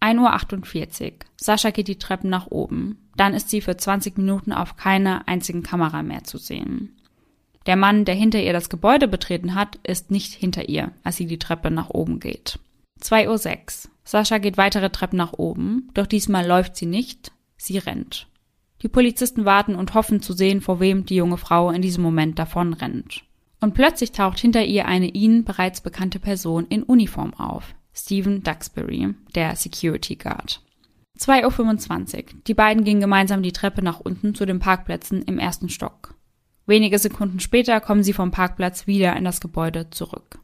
1.48 0.00 1.04
Uhr. 1.04 1.12
Sascha 1.36 1.70
geht 1.70 1.88
die 1.88 1.98
Treppen 1.98 2.30
nach 2.30 2.46
oben. 2.46 3.10
Dann 3.16 3.34
ist 3.34 3.50
sie 3.50 3.60
für 3.60 3.76
20 3.76 4.16
Minuten 4.16 4.52
auf 4.52 4.76
keiner 4.76 5.28
einzigen 5.28 5.62
Kamera 5.62 6.02
mehr 6.02 6.24
zu 6.24 6.38
sehen. 6.38 6.96
Der 7.66 7.76
Mann, 7.76 8.04
der 8.04 8.14
hinter 8.14 8.40
ihr 8.42 8.52
das 8.54 8.70
Gebäude 8.70 9.08
betreten 9.08 9.54
hat, 9.54 9.76
ist 9.82 10.10
nicht 10.10 10.32
hinter 10.32 10.68
ihr, 10.68 10.92
als 11.04 11.16
sie 11.16 11.26
die 11.26 11.38
Treppe 11.38 11.70
nach 11.70 11.90
oben 11.90 12.20
geht. 12.20 12.58
2.06 13.02 13.86
Uhr. 13.86 13.90
Sascha 14.04 14.38
geht 14.38 14.56
weitere 14.56 14.90
Treppen 14.90 15.18
nach 15.18 15.34
oben, 15.34 15.90
doch 15.94 16.06
diesmal 16.06 16.46
läuft 16.46 16.76
sie 16.76 16.86
nicht, 16.86 17.32
sie 17.56 17.78
rennt. 17.78 18.26
Die 18.82 18.88
Polizisten 18.88 19.44
warten 19.44 19.74
und 19.74 19.94
hoffen 19.94 20.22
zu 20.22 20.32
sehen, 20.32 20.62
vor 20.62 20.80
wem 20.80 21.04
die 21.04 21.16
junge 21.16 21.36
Frau 21.36 21.70
in 21.70 21.82
diesem 21.82 22.02
Moment 22.02 22.38
davon 22.38 22.72
rennt. 22.72 23.24
Und 23.60 23.74
plötzlich 23.74 24.12
taucht 24.12 24.38
hinter 24.38 24.64
ihr 24.64 24.86
eine 24.86 25.08
ihnen 25.08 25.44
bereits 25.44 25.80
bekannte 25.80 26.18
Person 26.18 26.66
in 26.68 26.82
Uniform 26.82 27.34
auf. 27.34 27.74
Stephen 27.92 28.42
Duxbury, 28.42 29.14
der 29.34 29.56
Security 29.56 30.16
Guard. 30.16 30.62
2.25 31.18 32.16
Uhr. 32.16 32.24
Die 32.46 32.54
beiden 32.54 32.84
gingen 32.84 33.00
gemeinsam 33.00 33.42
die 33.42 33.52
Treppe 33.52 33.82
nach 33.82 34.00
unten 34.00 34.34
zu 34.34 34.46
den 34.46 34.58
Parkplätzen 34.58 35.22
im 35.22 35.38
ersten 35.38 35.68
Stock. 35.68 36.14
Wenige 36.66 36.98
Sekunden 36.98 37.40
später 37.40 37.80
kommen 37.80 38.02
sie 38.02 38.14
vom 38.14 38.30
Parkplatz 38.30 38.86
wieder 38.86 39.14
in 39.16 39.24
das 39.24 39.40
Gebäude 39.40 39.90
zurück. 39.90 40.38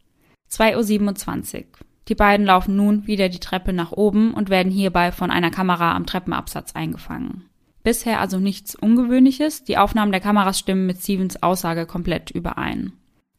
2.27 0.51 1.57
Uhr. 1.57 1.65
Die 2.09 2.15
beiden 2.15 2.45
laufen 2.47 2.77
nun 2.77 3.07
wieder 3.07 3.29
die 3.29 3.41
Treppe 3.41 3.73
nach 3.73 3.93
oben 3.93 4.35
und 4.35 4.51
werden 4.51 4.71
hierbei 4.71 5.13
von 5.13 5.31
einer 5.31 5.51
Kamera 5.51 5.95
am 5.95 6.07
Treppenabsatz 6.07 6.75
eingefangen. 6.75 7.49
Bisher 7.83 8.21
also 8.21 8.39
nichts 8.39 8.75
Ungewöhnliches, 8.75 9.65
die 9.65 9.79
Aufnahmen 9.79 10.13
der 10.13 10.21
Kameras 10.21 10.59
stimmen 10.59 10.87
mit 10.87 10.99
Stevens 10.99 11.43
Aussage 11.43 11.87
komplett 11.87 12.31
überein. 12.31 12.93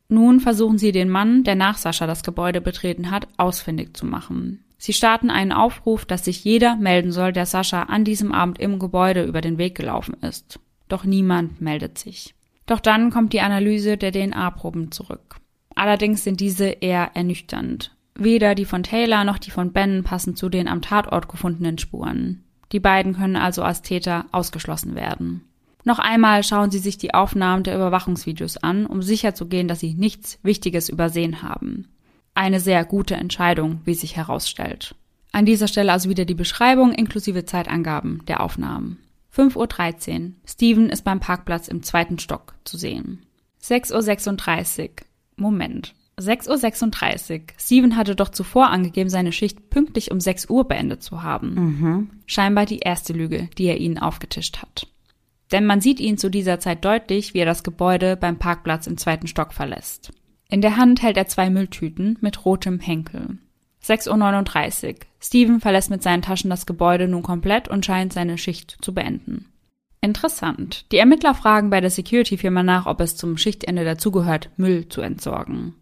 Nun 0.10 0.40
versuchen 0.40 0.78
sie 0.78 0.92
den 0.92 1.10
Mann, 1.10 1.44
der 1.44 1.56
nach 1.56 1.78
Sascha 1.78 2.08
das 2.08 2.24
Gebäude 2.24 2.62
betreten 2.62 3.12
hat, 3.12 3.28
ausfindig 3.38 3.96
zu 3.96 4.06
machen. 4.06 4.64
Sie 4.78 4.94
starten 4.94 5.30
einen 5.30 5.52
Aufruf, 5.52 6.06
dass 6.06 6.26
sich 6.26 6.44
jeder 6.44 6.76
melden 6.76 7.12
soll, 7.12 7.34
der 7.34 7.46
Sascha 7.46 7.84
an 7.84 8.04
diesem 8.04 8.32
Abend 8.32 8.60
im 8.60 8.80
Gebäude 8.80 9.24
über 9.24 9.42
den 9.42 9.58
Weg 9.58 9.76
gelaufen 9.76 10.16
ist. 10.22 10.60
Doch 10.88 11.04
niemand 11.04 11.60
meldet 11.60 11.98
sich. 11.98 12.36
Doch 12.66 12.80
dann 12.80 13.10
kommt 13.10 13.34
die 13.34 13.42
Analyse 13.42 13.98
der 13.98 14.12
DNA-Proben 14.12 14.92
zurück. 14.92 15.38
Allerdings 15.76 16.24
sind 16.24 16.40
diese 16.40 16.68
eher 16.68 17.12
ernüchternd. 17.16 17.96
Weder 18.16 18.56
die 18.56 18.66
von 18.66 18.84
Taylor 18.84 19.24
noch 19.24 19.38
die 19.38 19.52
von 19.52 19.74
Ben 19.74 20.04
passen 20.04 20.36
zu 20.36 20.50
den 20.50 20.68
am 20.68 20.82
Tatort 20.82 21.30
gefundenen 21.30 21.78
Spuren. 21.78 22.44
Die 22.72 22.80
beiden 22.80 23.16
können 23.16 23.36
also 23.36 23.64
als 23.64 23.82
Täter 23.82 24.26
ausgeschlossen 24.32 24.96
werden. 24.96 25.47
Noch 25.88 26.00
einmal 26.00 26.44
schauen 26.44 26.70
Sie 26.70 26.80
sich 26.80 26.98
die 26.98 27.14
Aufnahmen 27.14 27.64
der 27.64 27.76
Überwachungsvideos 27.76 28.58
an, 28.58 28.86
um 28.88 29.02
sicherzugehen, 29.02 29.70
dass 29.70 29.80
Sie 29.80 29.94
nichts 29.94 30.38
Wichtiges 30.44 30.90
übersehen 30.90 31.42
haben. 31.42 31.88
Eine 32.34 32.60
sehr 32.60 32.84
gute 32.84 33.16
Entscheidung, 33.16 33.80
wie 33.86 33.94
sich 33.94 34.18
herausstellt. 34.18 34.96
An 35.32 35.46
dieser 35.46 35.70
Stelle 35.70 35.94
also 35.94 36.10
wieder 36.10 36.26
die 36.26 36.34
Beschreibung 36.34 36.92
inklusive 36.92 37.46
Zeitangaben 37.46 38.22
der 38.28 38.42
Aufnahmen. 38.42 38.98
5.13 39.34 40.26
Uhr. 40.26 40.32
Steven 40.46 40.90
ist 40.90 41.06
beim 41.06 41.22
Parkplatz 41.22 41.70
im 41.70 41.82
zweiten 41.84 42.20
Stock 42.20 42.56
zu 42.66 42.76
sehen. 42.76 43.26
6.36 43.64 44.82
Uhr. 44.82 44.90
Moment. 45.38 45.96
6.36 46.20 47.32
Uhr. 47.32 47.42
Steven 47.58 47.96
hatte 47.96 48.18
doch 48.18 48.28
zuvor 48.28 48.72
angegeben, 48.72 49.10
seine 49.10 49.32
Schicht 49.32 49.70
pünktlich 49.70 50.12
um 50.12 50.20
6 50.20 50.50
Uhr 50.50 50.68
beendet 50.68 51.02
zu 51.02 51.24
haben. 51.24 51.54
Mhm. 51.54 52.10
Scheinbar 52.26 52.66
die 52.66 52.80
erste 52.80 53.14
Lüge, 53.14 53.48
die 53.58 53.68
er 53.68 53.78
ihnen 53.78 54.00
aufgetischt 54.00 54.58
hat. 54.58 54.88
Denn 55.52 55.66
man 55.66 55.82
sieht 55.82 56.00
ihn 56.00 56.18
zu 56.18 56.30
dieser 56.30 56.60
Zeit 56.60 56.84
deutlich, 56.84 57.34
wie 57.34 57.40
er 57.40 57.46
das 57.46 57.64
Gebäude 57.64 58.18
beim 58.18 58.38
Parkplatz 58.38 58.88
im 58.88 58.98
zweiten 58.98 59.28
Stock 59.28 59.54
verlässt. 59.54 60.12
In 60.50 60.62
der 60.62 60.78
Hand 60.78 61.02
hält 61.02 61.18
er 61.18 61.28
zwei 61.28 61.50
Mülltüten 61.50 62.18
mit 62.22 62.46
rotem 62.46 62.80
Henkel. 62.80 63.38
6.39 63.84 64.88
Uhr. 64.88 64.96
Steven 65.20 65.60
verlässt 65.60 65.90
mit 65.90 66.04
seinen 66.04 66.22
Taschen 66.22 66.50
das 66.50 66.66
Gebäude 66.66 67.08
nun 67.08 67.24
komplett 67.24 67.68
und 67.68 67.86
scheint 67.86 68.14
seine 68.14 68.38
Schicht 68.38 68.78
zu 68.82 68.94
beenden. 68.94 69.46
Interessant. 70.02 70.86
Die 70.92 70.98
Ermittler 70.98 71.34
fragen 71.34 71.70
bei 71.70 71.82
der 71.82 71.90
Security-Firma 71.90 72.64
nach, 72.64 72.86
ob 72.86 73.02
es 73.02 73.16
zum 73.16 73.38
Schichtende 73.38 73.84
dazugehört, 73.84 74.50
Müll 74.58 74.88
zu 74.90 75.02
entsorgen. 75.02 75.74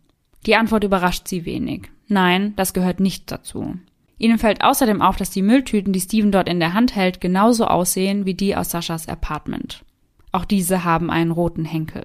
Die 0.46 0.56
Antwort 0.56 0.84
überrascht 0.84 1.28
sie 1.28 1.46
wenig. 1.46 1.90
Nein, 2.08 2.54
das 2.56 2.74
gehört 2.74 3.00
nicht 3.00 3.32
dazu. 3.32 3.78
Ihnen 4.18 4.38
fällt 4.38 4.64
außerdem 4.64 5.02
auf, 5.02 5.18
dass 5.18 5.30
die 5.30 5.42
Mülltüten, 5.42 5.94
die 5.94 6.00
Steven 6.00 6.32
dort 6.32 6.48
in 6.48 6.60
der 6.60 6.74
Hand 6.74 6.96
hält, 6.96 7.20
genauso 7.20 7.66
aussehen 7.66 8.26
wie 8.26 8.34
die 8.34 8.56
aus 8.56 8.70
Saschas 8.70 9.08
Apartment. 9.10 9.84
Auch 10.32 10.46
diese 10.46 10.84
haben 10.84 11.10
einen 11.10 11.32
roten 11.32 11.66
Henkel. 11.66 12.04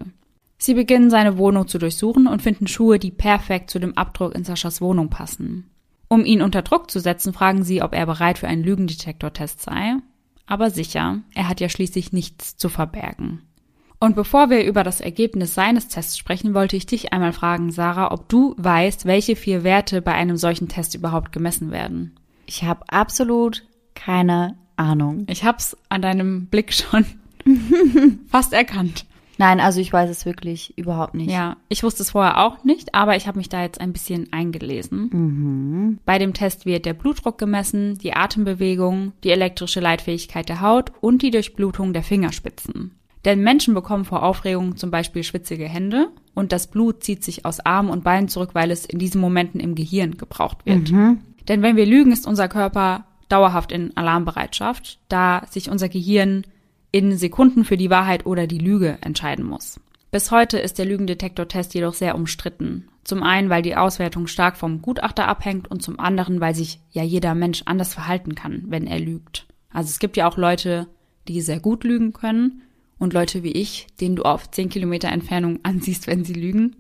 Sie 0.58 0.74
beginnen 0.74 1.10
seine 1.10 1.38
Wohnung 1.38 1.68
zu 1.68 1.78
durchsuchen 1.78 2.26
und 2.26 2.42
finden 2.42 2.66
Schuhe, 2.66 2.98
die 2.98 3.10
perfekt 3.10 3.70
zu 3.70 3.78
dem 3.78 3.96
Abdruck 3.96 4.34
in 4.34 4.44
Saschas 4.44 4.80
Wohnung 4.80 5.08
passen. 5.08 5.70
Um 6.08 6.24
ihn 6.24 6.42
unter 6.42 6.62
Druck 6.62 6.90
zu 6.90 7.00
setzen, 7.00 7.32
fragen 7.32 7.62
sie, 7.62 7.82
ob 7.82 7.94
er 7.94 8.04
bereit 8.04 8.38
für 8.38 8.48
einen 8.48 8.64
Lügendetektortest 8.64 9.62
sei. 9.62 9.94
Aber 10.46 10.70
sicher, 10.70 11.20
er 11.34 11.48
hat 11.48 11.60
ja 11.60 11.68
schließlich 11.68 12.12
nichts 12.12 12.56
zu 12.56 12.68
verbergen. 12.68 13.42
Und 14.02 14.16
bevor 14.16 14.48
wir 14.48 14.64
über 14.64 14.82
das 14.82 15.02
Ergebnis 15.02 15.54
seines 15.54 15.88
Tests 15.88 16.16
sprechen, 16.16 16.54
wollte 16.54 16.74
ich 16.74 16.86
dich 16.86 17.12
einmal 17.12 17.34
fragen, 17.34 17.70
Sarah, 17.70 18.12
ob 18.12 18.30
du 18.30 18.54
weißt, 18.56 19.04
welche 19.04 19.36
vier 19.36 19.62
Werte 19.62 20.00
bei 20.00 20.14
einem 20.14 20.38
solchen 20.38 20.68
Test 20.68 20.94
überhaupt 20.94 21.32
gemessen 21.32 21.70
werden. 21.70 22.16
Ich 22.46 22.64
habe 22.64 22.82
absolut 22.88 23.62
keine 23.94 24.56
Ahnung. 24.76 25.26
Ich 25.28 25.44
hab's 25.44 25.76
an 25.90 26.00
deinem 26.00 26.46
Blick 26.46 26.72
schon 26.72 27.04
fast 28.28 28.54
erkannt. 28.54 29.04
Nein, 29.36 29.60
also 29.60 29.80
ich 29.80 29.92
weiß 29.92 30.08
es 30.08 30.24
wirklich 30.26 30.76
überhaupt 30.78 31.14
nicht. 31.14 31.30
Ja, 31.30 31.56
ich 31.68 31.82
wusste 31.82 32.02
es 32.02 32.10
vorher 32.10 32.38
auch 32.38 32.64
nicht, 32.64 32.94
aber 32.94 33.16
ich 33.16 33.26
habe 33.26 33.38
mich 33.38 33.48
da 33.48 33.62
jetzt 33.62 33.80
ein 33.80 33.92
bisschen 33.92 34.32
eingelesen. 34.32 35.10
Mhm. 35.12 35.98
Bei 36.06 36.18
dem 36.18 36.34
Test 36.34 36.66
wird 36.66 36.86
der 36.86 36.94
Blutdruck 36.94 37.38
gemessen, 37.38 37.96
die 37.98 38.14
Atembewegung, 38.14 39.12
die 39.24 39.30
elektrische 39.30 39.80
Leitfähigkeit 39.80 40.48
der 40.48 40.60
Haut 40.60 40.92
und 41.00 41.22
die 41.22 41.30
Durchblutung 41.30 41.92
der 41.92 42.02
Fingerspitzen. 42.02 42.99
Denn 43.24 43.42
Menschen 43.42 43.74
bekommen 43.74 44.04
vor 44.04 44.22
Aufregung 44.22 44.76
zum 44.76 44.90
Beispiel 44.90 45.22
schwitzige 45.22 45.68
Hände 45.68 46.08
und 46.34 46.52
das 46.52 46.68
Blut 46.68 47.04
zieht 47.04 47.22
sich 47.22 47.44
aus 47.44 47.60
Armen 47.60 47.90
und 47.90 48.04
Beinen 48.04 48.28
zurück, 48.28 48.50
weil 48.54 48.70
es 48.70 48.86
in 48.86 48.98
diesen 48.98 49.20
Momenten 49.20 49.60
im 49.60 49.74
Gehirn 49.74 50.16
gebraucht 50.16 50.64
wird. 50.64 50.90
Mhm. 50.90 51.20
Denn 51.48 51.62
wenn 51.62 51.76
wir 51.76 51.86
lügen, 51.86 52.12
ist 52.12 52.26
unser 52.26 52.48
Körper 52.48 53.04
dauerhaft 53.28 53.72
in 53.72 53.96
Alarmbereitschaft, 53.96 54.98
da 55.08 55.42
sich 55.50 55.70
unser 55.70 55.88
Gehirn 55.88 56.44
in 56.92 57.16
Sekunden 57.16 57.64
für 57.64 57.76
die 57.76 57.90
Wahrheit 57.90 58.26
oder 58.26 58.46
die 58.46 58.58
Lüge 58.58 58.98
entscheiden 59.02 59.44
muss. 59.44 59.80
Bis 60.10 60.30
heute 60.30 60.58
ist 60.58 60.78
der 60.78 60.86
Lügendetektortest 60.86 61.72
jedoch 61.74 61.94
sehr 61.94 62.16
umstritten. 62.16 62.88
Zum 63.04 63.22
einen, 63.22 63.48
weil 63.48 63.62
die 63.62 63.76
Auswertung 63.76 64.26
stark 64.26 64.56
vom 64.56 64.82
Gutachter 64.82 65.28
abhängt 65.28 65.70
und 65.70 65.82
zum 65.82 66.00
anderen, 66.00 66.40
weil 66.40 66.54
sich 66.54 66.80
ja 66.90 67.02
jeder 67.02 67.34
Mensch 67.34 67.62
anders 67.66 67.94
verhalten 67.94 68.34
kann, 68.34 68.64
wenn 68.66 68.86
er 68.86 68.98
lügt. 68.98 69.46
Also 69.72 69.88
es 69.88 70.00
gibt 70.00 70.16
ja 70.16 70.28
auch 70.28 70.36
Leute, 70.36 70.88
die 71.28 71.40
sehr 71.40 71.60
gut 71.60 71.84
lügen 71.84 72.12
können 72.12 72.62
und 73.00 73.12
Leute 73.12 73.42
wie 73.42 73.50
ich, 73.50 73.88
denen 74.00 74.14
du 74.14 74.22
auf 74.22 74.48
10 74.48 74.68
Kilometer 74.68 75.08
Entfernung 75.08 75.58
ansiehst, 75.64 76.06
wenn 76.06 76.24
sie 76.24 76.34
lügen. 76.34 76.76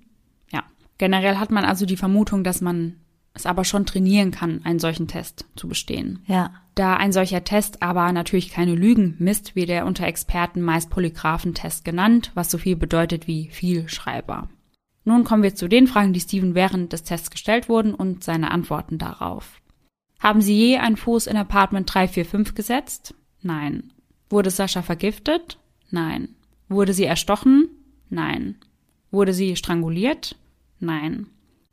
Ja. 0.52 0.62
Generell 0.98 1.38
hat 1.38 1.50
man 1.50 1.64
also 1.64 1.86
die 1.86 1.96
Vermutung, 1.96 2.44
dass 2.44 2.60
man 2.60 2.96
es 3.34 3.46
aber 3.46 3.64
schon 3.64 3.86
trainieren 3.86 4.30
kann, 4.30 4.60
einen 4.64 4.78
solchen 4.78 5.08
Test 5.08 5.46
zu 5.56 5.68
bestehen. 5.68 6.20
Ja. 6.26 6.52
Da 6.74 6.96
ein 6.96 7.12
solcher 7.12 7.44
Test 7.44 7.82
aber 7.82 8.12
natürlich 8.12 8.50
keine 8.50 8.74
Lügen 8.74 9.16
misst, 9.18 9.56
wird 9.56 9.70
er 9.70 9.86
unter 9.86 10.06
Experten 10.06 10.60
meist 10.62 10.90
Polygraphentest 10.90 11.84
genannt, 11.84 12.32
was 12.34 12.50
so 12.50 12.58
viel 12.58 12.76
bedeutet 12.76 13.26
wie 13.26 13.48
Vielschreiber. 13.50 14.48
Nun 15.04 15.24
kommen 15.24 15.42
wir 15.42 15.54
zu 15.54 15.68
den 15.68 15.86
Fragen, 15.86 16.12
die 16.12 16.20
Steven 16.20 16.54
während 16.54 16.92
des 16.92 17.02
Tests 17.02 17.30
gestellt 17.30 17.68
wurden 17.68 17.94
und 17.94 18.22
seine 18.24 18.50
Antworten 18.50 18.98
darauf. 18.98 19.60
Haben 20.18 20.42
Sie 20.42 20.54
je 20.54 20.78
einen 20.78 20.96
Fuß 20.96 21.26
in 21.26 21.36
Apartment 21.36 21.92
345 21.92 22.54
gesetzt? 22.54 23.14
Nein. 23.40 23.92
Wurde 24.28 24.50
Sascha 24.50 24.82
vergiftet? 24.82 25.58
Nein. 25.90 26.28
Wurde 26.68 26.92
sie 26.92 27.04
erstochen? 27.04 27.68
Nein. 28.08 28.56
Wurde 29.10 29.32
sie 29.32 29.56
stranguliert? 29.56 30.36
Nein. 30.78 31.26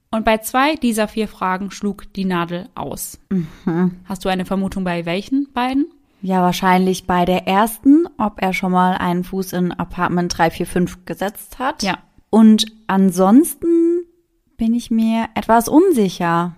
Und 0.10 0.26
bei 0.26 0.38
zwei 0.38 0.76
dieser 0.76 1.08
vier 1.08 1.28
Fragen 1.28 1.72
schlug 1.72 2.12
die 2.14 2.26
Nadel 2.26 2.70
aus. 2.76 3.20
Mhm. 3.30 3.92
Hast 4.06 4.26
du 4.26 4.30
eine 4.30 4.46
Vermutung 4.46 4.84
bei 4.84 5.06
welchen 5.06 5.52
beiden? 5.54 5.88
Ja, 6.22 6.42
wahrscheinlich 6.42 7.06
bei 7.06 7.26
der 7.26 7.48
ersten, 7.48 8.08
ob 8.18 8.42
er 8.42 8.54
schon 8.54 8.72
mal 8.72 8.94
einen 8.94 9.24
Fuß 9.24 9.54
in 9.54 9.72
Apartment 9.72 10.36
345 10.38 11.06
gesetzt 11.06 11.60
hat. 11.60 11.84
Ja. 11.84 12.00
Und 12.30 12.66
ansonsten 12.88 14.04
bin 14.58 14.74
ich 14.74 14.90
mir 14.90 15.28
etwas 15.36 15.68
unsicher. 15.68 16.56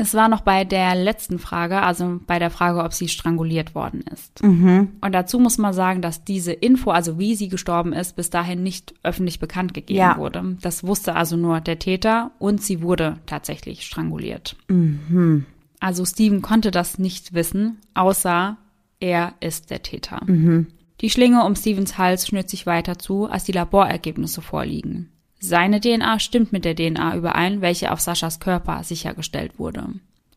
Es 0.00 0.14
war 0.14 0.28
noch 0.28 0.40
bei 0.40 0.64
der 0.64 0.94
letzten 0.94 1.38
Frage, 1.38 1.82
also 1.82 2.20
bei 2.26 2.38
der 2.38 2.50
Frage, 2.50 2.82
ob 2.82 2.92
sie 2.94 3.08
stranguliert 3.08 3.74
worden 3.74 4.02
ist. 4.12 4.42
Mhm. 4.42 4.88
Und 5.00 5.12
dazu 5.12 5.38
muss 5.38 5.58
man 5.58 5.72
sagen, 5.74 6.00
dass 6.00 6.24
diese 6.24 6.52
Info, 6.52 6.90
also 6.90 7.18
wie 7.18 7.34
sie 7.34 7.48
gestorben 7.48 7.92
ist, 7.92 8.16
bis 8.16 8.30
dahin 8.30 8.62
nicht 8.62 8.94
öffentlich 9.02 9.38
bekannt 9.40 9.74
gegeben 9.74 9.98
Ja. 9.98 10.16
wurde. 10.16 10.56
Das 10.62 10.84
wusste 10.84 11.14
also 11.16 11.36
nur 11.36 11.60
der 11.60 11.78
Täter 11.78 12.30
und 12.38 12.62
sie 12.62 12.80
wurde 12.82 13.18
tatsächlich 13.26 13.84
stranguliert. 13.84 14.56
Mhm. 14.68 15.44
Also 15.80 16.04
Steven 16.04 16.40
konnte 16.42 16.70
das 16.70 16.98
nicht 16.98 17.34
wissen, 17.34 17.78
außer 17.94 18.56
er 19.00 19.34
ist 19.40 19.70
der 19.70 19.82
Täter. 19.82 20.20
Mhm. 20.26 20.66
Die 21.00 21.10
Schlinge 21.10 21.44
um 21.44 21.56
Stevens 21.56 21.96
Hals 21.96 22.26
schnürt 22.26 22.50
sich 22.50 22.66
weiter 22.66 22.98
zu, 22.98 23.26
als 23.26 23.44
die 23.44 23.52
Laborergebnisse 23.52 24.42
vorliegen. 24.42 25.10
Seine 25.42 25.80
DNA 25.80 26.18
stimmt 26.18 26.52
mit 26.52 26.66
der 26.66 26.76
DNA 26.76 27.16
überein, 27.16 27.62
welche 27.62 27.92
auf 27.92 28.00
Saschas 28.00 28.40
Körper 28.40 28.84
sichergestellt 28.84 29.58
wurde. 29.58 29.86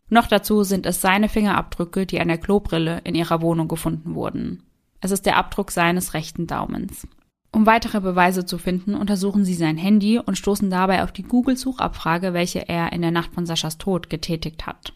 Noch 0.08 0.26
dazu 0.26 0.62
sind 0.64 0.86
es 0.86 1.02
seine 1.02 1.28
Fingerabdrücke, 1.28 2.06
die 2.06 2.20
an 2.20 2.28
der 2.28 2.38
Klobrille 2.38 3.02
in 3.04 3.14
ihrer 3.14 3.42
Wohnung 3.42 3.68
gefunden 3.68 4.14
wurden. 4.14 4.62
Es 5.02 5.10
ist 5.10 5.26
der 5.26 5.36
Abdruck 5.36 5.70
seines 5.70 6.14
rechten 6.14 6.46
Daumens. 6.46 7.06
Um 7.52 7.66
weitere 7.66 8.00
Beweise 8.00 8.46
zu 8.46 8.56
finden, 8.56 8.94
untersuchen 8.94 9.44
sie 9.44 9.54
sein 9.54 9.76
Handy 9.76 10.18
und 10.18 10.38
stoßen 10.38 10.70
dabei 10.70 11.04
auf 11.04 11.12
die 11.12 11.22
Google-Suchabfrage, 11.22 12.32
welche 12.32 12.68
er 12.68 12.92
in 12.92 13.02
der 13.02 13.10
Nacht 13.10 13.34
von 13.34 13.44
Saschas 13.44 13.76
Tod 13.76 14.08
getätigt 14.08 14.66
hat. 14.66 14.94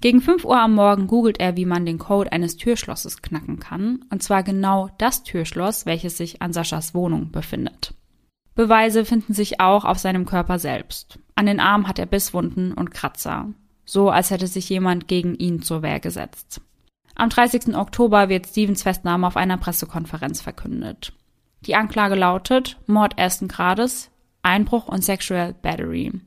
Gegen 0.00 0.22
5 0.22 0.44
Uhr 0.44 0.58
am 0.58 0.74
Morgen 0.74 1.06
googelt 1.06 1.38
er, 1.38 1.56
wie 1.56 1.66
man 1.66 1.84
den 1.84 1.98
Code 1.98 2.32
eines 2.32 2.56
Türschlosses 2.56 3.20
knacken 3.20 3.58
kann, 3.58 4.04
und 4.10 4.22
zwar 4.22 4.42
genau 4.42 4.88
das 4.96 5.22
Türschloss, 5.22 5.84
welches 5.84 6.16
sich 6.16 6.40
an 6.40 6.52
Saschas 6.54 6.94
Wohnung 6.94 7.30
befindet. 7.30 7.94
Beweise 8.58 9.04
finden 9.04 9.34
sich 9.34 9.60
auch 9.60 9.84
auf 9.84 10.00
seinem 10.00 10.26
Körper 10.26 10.58
selbst. 10.58 11.20
An 11.36 11.46
den 11.46 11.60
Armen 11.60 11.86
hat 11.86 12.00
er 12.00 12.06
Bisswunden 12.06 12.72
und 12.72 12.90
Kratzer, 12.90 13.54
so 13.84 14.10
als 14.10 14.32
hätte 14.32 14.48
sich 14.48 14.68
jemand 14.68 15.06
gegen 15.06 15.36
ihn 15.36 15.62
zur 15.62 15.82
Wehr 15.82 16.00
gesetzt. 16.00 16.60
Am 17.14 17.28
30. 17.28 17.76
Oktober 17.76 18.28
wird 18.28 18.48
Stevens 18.48 18.82
Festnahme 18.82 19.28
auf 19.28 19.36
einer 19.36 19.58
Pressekonferenz 19.58 20.40
verkündet. 20.40 21.12
Die 21.66 21.76
Anklage 21.76 22.16
lautet 22.16 22.80
Mord 22.88 23.16
ersten 23.16 23.46
Grades, 23.46 24.10
Einbruch 24.42 24.88
und 24.88 25.04
Sexual 25.04 25.54
Battery. 25.62 26.20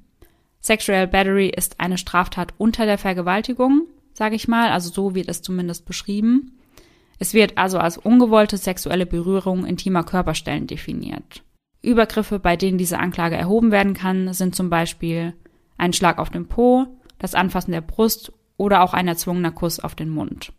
Sexual 0.61 1.09
Battery 1.09 1.49
ist 1.49 1.81
eine 1.81 1.97
Straftat 1.97 2.53
unter 2.57 2.85
der 2.85 2.97
Vergewaltigung, 2.97 3.87
sage 4.13 4.37
ich 4.37 4.47
mal, 4.47 4.71
also 4.71 4.89
so 4.89 5.15
wird 5.15 5.27
es 5.27 5.41
zumindest 5.41 5.85
beschrieben. 5.85 6.57
Es 7.19 7.33
wird 7.33 7.57
also 7.57 7.77
als 7.77 7.97
ungewollte 7.97 8.55
sexuelle 8.55 9.05
Berührung 9.05 9.65
intimer 9.65 10.05
Körperstellen 10.05 10.67
definiert. 10.67 11.43
Übergriffe, 11.81 12.39
bei 12.39 12.57
denen 12.57 12.77
diese 12.77 12.99
Anklage 12.99 13.35
erhoben 13.35 13.71
werden 13.71 13.93
kann, 13.93 14.33
sind 14.33 14.55
zum 14.55 14.69
Beispiel 14.69 15.33
ein 15.77 15.93
Schlag 15.93 16.19
auf 16.19 16.29
den 16.29 16.47
Po, 16.47 16.87
das 17.17 17.35
Anfassen 17.35 17.71
der 17.71 17.81
Brust 17.81 18.31
oder 18.57 18.83
auch 18.83 18.93
ein 18.93 19.07
erzwungener 19.07 19.51
Kuss 19.51 19.79
auf 19.79 19.95
den 19.95 20.09
Mund. 20.09 20.53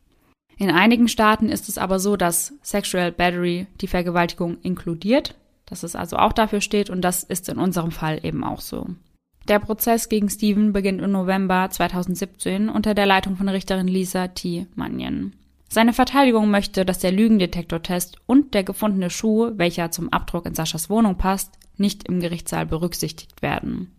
In 0.56 0.70
einigen 0.70 1.08
Staaten 1.08 1.48
ist 1.48 1.68
es 1.68 1.78
aber 1.78 1.98
so, 1.98 2.16
dass 2.16 2.54
Sexual 2.62 3.12
Battery 3.12 3.66
die 3.80 3.86
Vergewaltigung 3.86 4.58
inkludiert, 4.62 5.36
dass 5.66 5.82
es 5.82 5.96
also 5.96 6.16
auch 6.16 6.32
dafür 6.32 6.60
steht 6.60 6.90
und 6.90 7.02
das 7.02 7.22
ist 7.22 7.48
in 7.48 7.58
unserem 7.58 7.90
Fall 7.90 8.20
eben 8.24 8.44
auch 8.44 8.60
so. 8.60 8.86
Der 9.48 9.58
Prozess 9.58 10.08
gegen 10.08 10.28
Steven 10.28 10.72
beginnt 10.72 11.00
im 11.00 11.10
November 11.10 11.68
2017 11.70 12.68
unter 12.68 12.94
der 12.94 13.06
Leitung 13.06 13.36
von 13.36 13.48
Richterin 13.48 13.88
Lisa 13.88 14.28
T. 14.28 14.66
Mannion. 14.76 15.32
Seine 15.72 15.94
Verteidigung 15.94 16.50
möchte, 16.50 16.84
dass 16.84 16.98
der 16.98 17.12
Lügendetektortest 17.12 18.18
und 18.26 18.52
der 18.52 18.62
gefundene 18.62 19.08
Schuh, 19.08 19.52
welcher 19.56 19.90
zum 19.90 20.12
Abdruck 20.12 20.44
in 20.44 20.54
Saschas 20.54 20.90
Wohnung 20.90 21.16
passt, 21.16 21.58
nicht 21.78 22.06
im 22.06 22.20
Gerichtssaal 22.20 22.66
berücksichtigt 22.66 23.40
werden. 23.40 23.90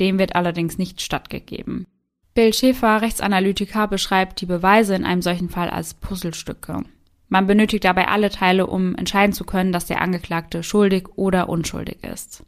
Dem 0.00 0.18
wird 0.18 0.34
allerdings 0.34 0.76
nicht 0.76 1.00
stattgegeben. 1.00 1.86
Bill 2.34 2.52
Schäfer, 2.52 3.00
Rechtsanalytiker, 3.00 3.86
beschreibt 3.86 4.40
die 4.40 4.46
Beweise 4.46 4.96
in 4.96 5.04
einem 5.04 5.22
solchen 5.22 5.50
Fall 5.50 5.70
als 5.70 5.94
Puzzlestücke. 5.94 6.82
Man 7.28 7.46
benötigt 7.46 7.84
dabei 7.84 8.08
alle 8.08 8.30
Teile, 8.30 8.66
um 8.66 8.96
entscheiden 8.96 9.34
zu 9.34 9.44
können, 9.44 9.70
dass 9.70 9.86
der 9.86 10.02
Angeklagte 10.02 10.64
schuldig 10.64 11.10
oder 11.14 11.48
unschuldig 11.48 12.02
ist. 12.02 12.42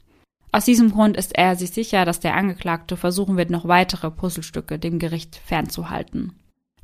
Aus 0.50 0.64
diesem 0.64 0.90
Grund 0.90 1.16
ist 1.16 1.38
er 1.38 1.54
sich 1.54 1.70
sicher, 1.70 2.04
dass 2.04 2.18
der 2.18 2.34
Angeklagte 2.34 2.96
versuchen 2.96 3.36
wird, 3.36 3.50
noch 3.50 3.68
weitere 3.68 4.10
Puzzlestücke 4.10 4.80
dem 4.80 4.98
Gericht 4.98 5.36
fernzuhalten. 5.36 6.32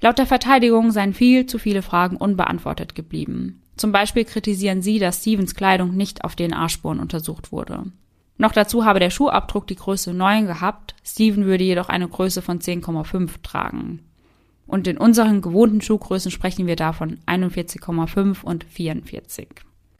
Laut 0.02 0.18
der 0.18 0.26
Verteidigung 0.26 0.90
seien 0.90 1.14
viel 1.14 1.46
zu 1.46 1.60
viele 1.60 1.80
Fragen 1.80 2.16
unbeantwortet 2.16 2.96
geblieben. 2.96 3.62
Zum 3.76 3.92
Beispiel 3.92 4.24
kritisieren 4.24 4.82
sie, 4.82 4.98
dass 4.98 5.20
Stevens 5.20 5.54
Kleidung 5.54 5.96
nicht 5.96 6.24
auf 6.24 6.34
DNA-Spuren 6.34 6.98
untersucht 6.98 7.52
wurde. 7.52 7.84
Noch 8.36 8.50
dazu 8.50 8.84
habe 8.84 8.98
der 8.98 9.10
Schuhabdruck 9.10 9.68
die 9.68 9.76
Größe 9.76 10.12
9 10.12 10.48
gehabt, 10.48 10.96
Steven 11.04 11.44
würde 11.44 11.62
jedoch 11.62 11.88
eine 11.88 12.08
Größe 12.08 12.42
von 12.42 12.58
10,5 12.58 13.42
tragen. 13.44 14.00
Und 14.66 14.88
in 14.88 14.98
unseren 14.98 15.40
gewohnten 15.40 15.80
Schuhgrößen 15.80 16.32
sprechen 16.32 16.66
wir 16.66 16.74
davon 16.74 17.18
41,5 17.26 18.42
und 18.42 18.64
44. 18.64 19.48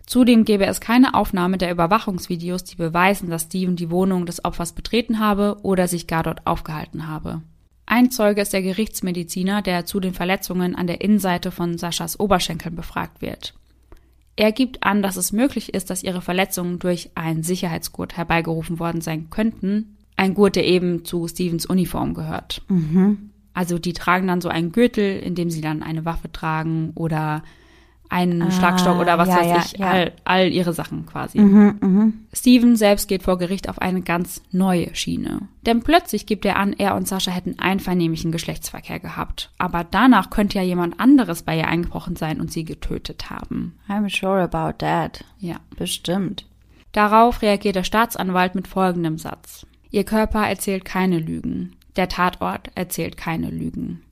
Zudem 0.04 0.44
gäbe 0.44 0.66
es 0.66 0.80
keine 0.80 1.14
Aufnahme 1.14 1.58
der 1.58 1.70
Überwachungsvideos, 1.70 2.64
die 2.64 2.74
beweisen, 2.74 3.30
dass 3.30 3.44
Steven 3.44 3.76
die 3.76 3.92
Wohnung 3.92 4.26
des 4.26 4.44
Opfers 4.44 4.72
betreten 4.72 5.20
habe 5.20 5.58
oder 5.62 5.86
sich 5.86 6.08
gar 6.08 6.24
dort 6.24 6.44
aufgehalten 6.44 7.06
habe. 7.06 7.42
Ein 7.86 8.10
Zeuge 8.10 8.40
ist 8.40 8.52
der 8.52 8.62
Gerichtsmediziner, 8.62 9.62
der 9.62 9.84
zu 9.84 10.00
den 10.00 10.14
Verletzungen 10.14 10.74
an 10.74 10.86
der 10.86 11.00
Innenseite 11.00 11.50
von 11.50 11.78
Saschas 11.78 12.18
Oberschenkeln 12.18 12.74
befragt 12.74 13.20
wird. 13.20 13.54
Er 14.36 14.52
gibt 14.52 14.82
an, 14.82 15.02
dass 15.02 15.16
es 15.16 15.32
möglich 15.32 15.74
ist, 15.74 15.90
dass 15.90 16.02
ihre 16.02 16.22
Verletzungen 16.22 16.78
durch 16.78 17.10
einen 17.14 17.42
Sicherheitsgurt 17.42 18.16
herbeigerufen 18.16 18.78
worden 18.78 19.00
sein 19.00 19.28
könnten. 19.28 19.96
Ein 20.16 20.34
Gurt, 20.34 20.56
der 20.56 20.66
eben 20.66 21.04
zu 21.04 21.28
Stevens 21.28 21.66
Uniform 21.66 22.14
gehört. 22.14 22.62
Mhm. 22.68 23.30
Also 23.54 23.78
die 23.78 23.92
tragen 23.92 24.28
dann 24.28 24.40
so 24.40 24.48
einen 24.48 24.72
Gürtel, 24.72 25.18
in 25.18 25.34
dem 25.34 25.50
sie 25.50 25.60
dann 25.60 25.82
eine 25.82 26.04
Waffe 26.04 26.32
tragen 26.32 26.92
oder 26.94 27.42
einen 28.12 28.42
Ah, 28.42 28.50
Schlagstock 28.50 29.00
oder 29.00 29.16
was 29.18 29.28
ja, 29.28 29.36
weiß 29.36 29.46
ja, 29.46 29.58
ich, 29.58 29.78
ja. 29.78 29.90
All, 29.90 30.12
all 30.24 30.48
ihre 30.52 30.72
Sachen 30.72 31.06
quasi. 31.06 31.40
Mhm, 31.40 31.78
mhm. 31.80 32.12
Steven 32.32 32.76
selbst 32.76 33.08
geht 33.08 33.22
vor 33.22 33.38
Gericht 33.38 33.68
auf 33.68 33.80
eine 33.80 34.02
ganz 34.02 34.42
neue 34.52 34.94
Schiene. 34.94 35.48
Denn 35.62 35.82
plötzlich 35.82 36.26
gibt 36.26 36.44
er 36.44 36.56
an, 36.56 36.74
er 36.74 36.94
und 36.94 37.08
Sascha 37.08 37.30
hätten 37.30 37.58
einvernehmlichen 37.58 38.30
Geschlechtsverkehr 38.30 39.00
gehabt. 39.00 39.50
Aber 39.58 39.84
danach 39.84 40.30
könnte 40.30 40.58
ja 40.58 40.64
jemand 40.64 41.00
anderes 41.00 41.42
bei 41.42 41.56
ihr 41.56 41.68
eingebrochen 41.68 42.16
sein 42.16 42.40
und 42.40 42.52
sie 42.52 42.64
getötet 42.64 43.30
haben. 43.30 43.78
I'm 43.88 44.08
sure 44.08 44.42
about 44.42 44.78
that. 44.78 45.24
Ja. 45.38 45.56
Bestimmt. 45.76 46.46
Darauf 46.92 47.40
reagiert 47.40 47.76
der 47.76 47.84
Staatsanwalt 47.84 48.54
mit 48.54 48.68
folgendem 48.68 49.16
Satz. 49.16 49.66
Ihr 49.90 50.04
Körper 50.04 50.46
erzählt 50.46 50.84
keine 50.84 51.18
Lügen. 51.18 51.76
Der 51.96 52.08
Tatort 52.08 52.70
erzählt 52.74 53.16
keine 53.16 53.50
Lügen. 53.50 54.02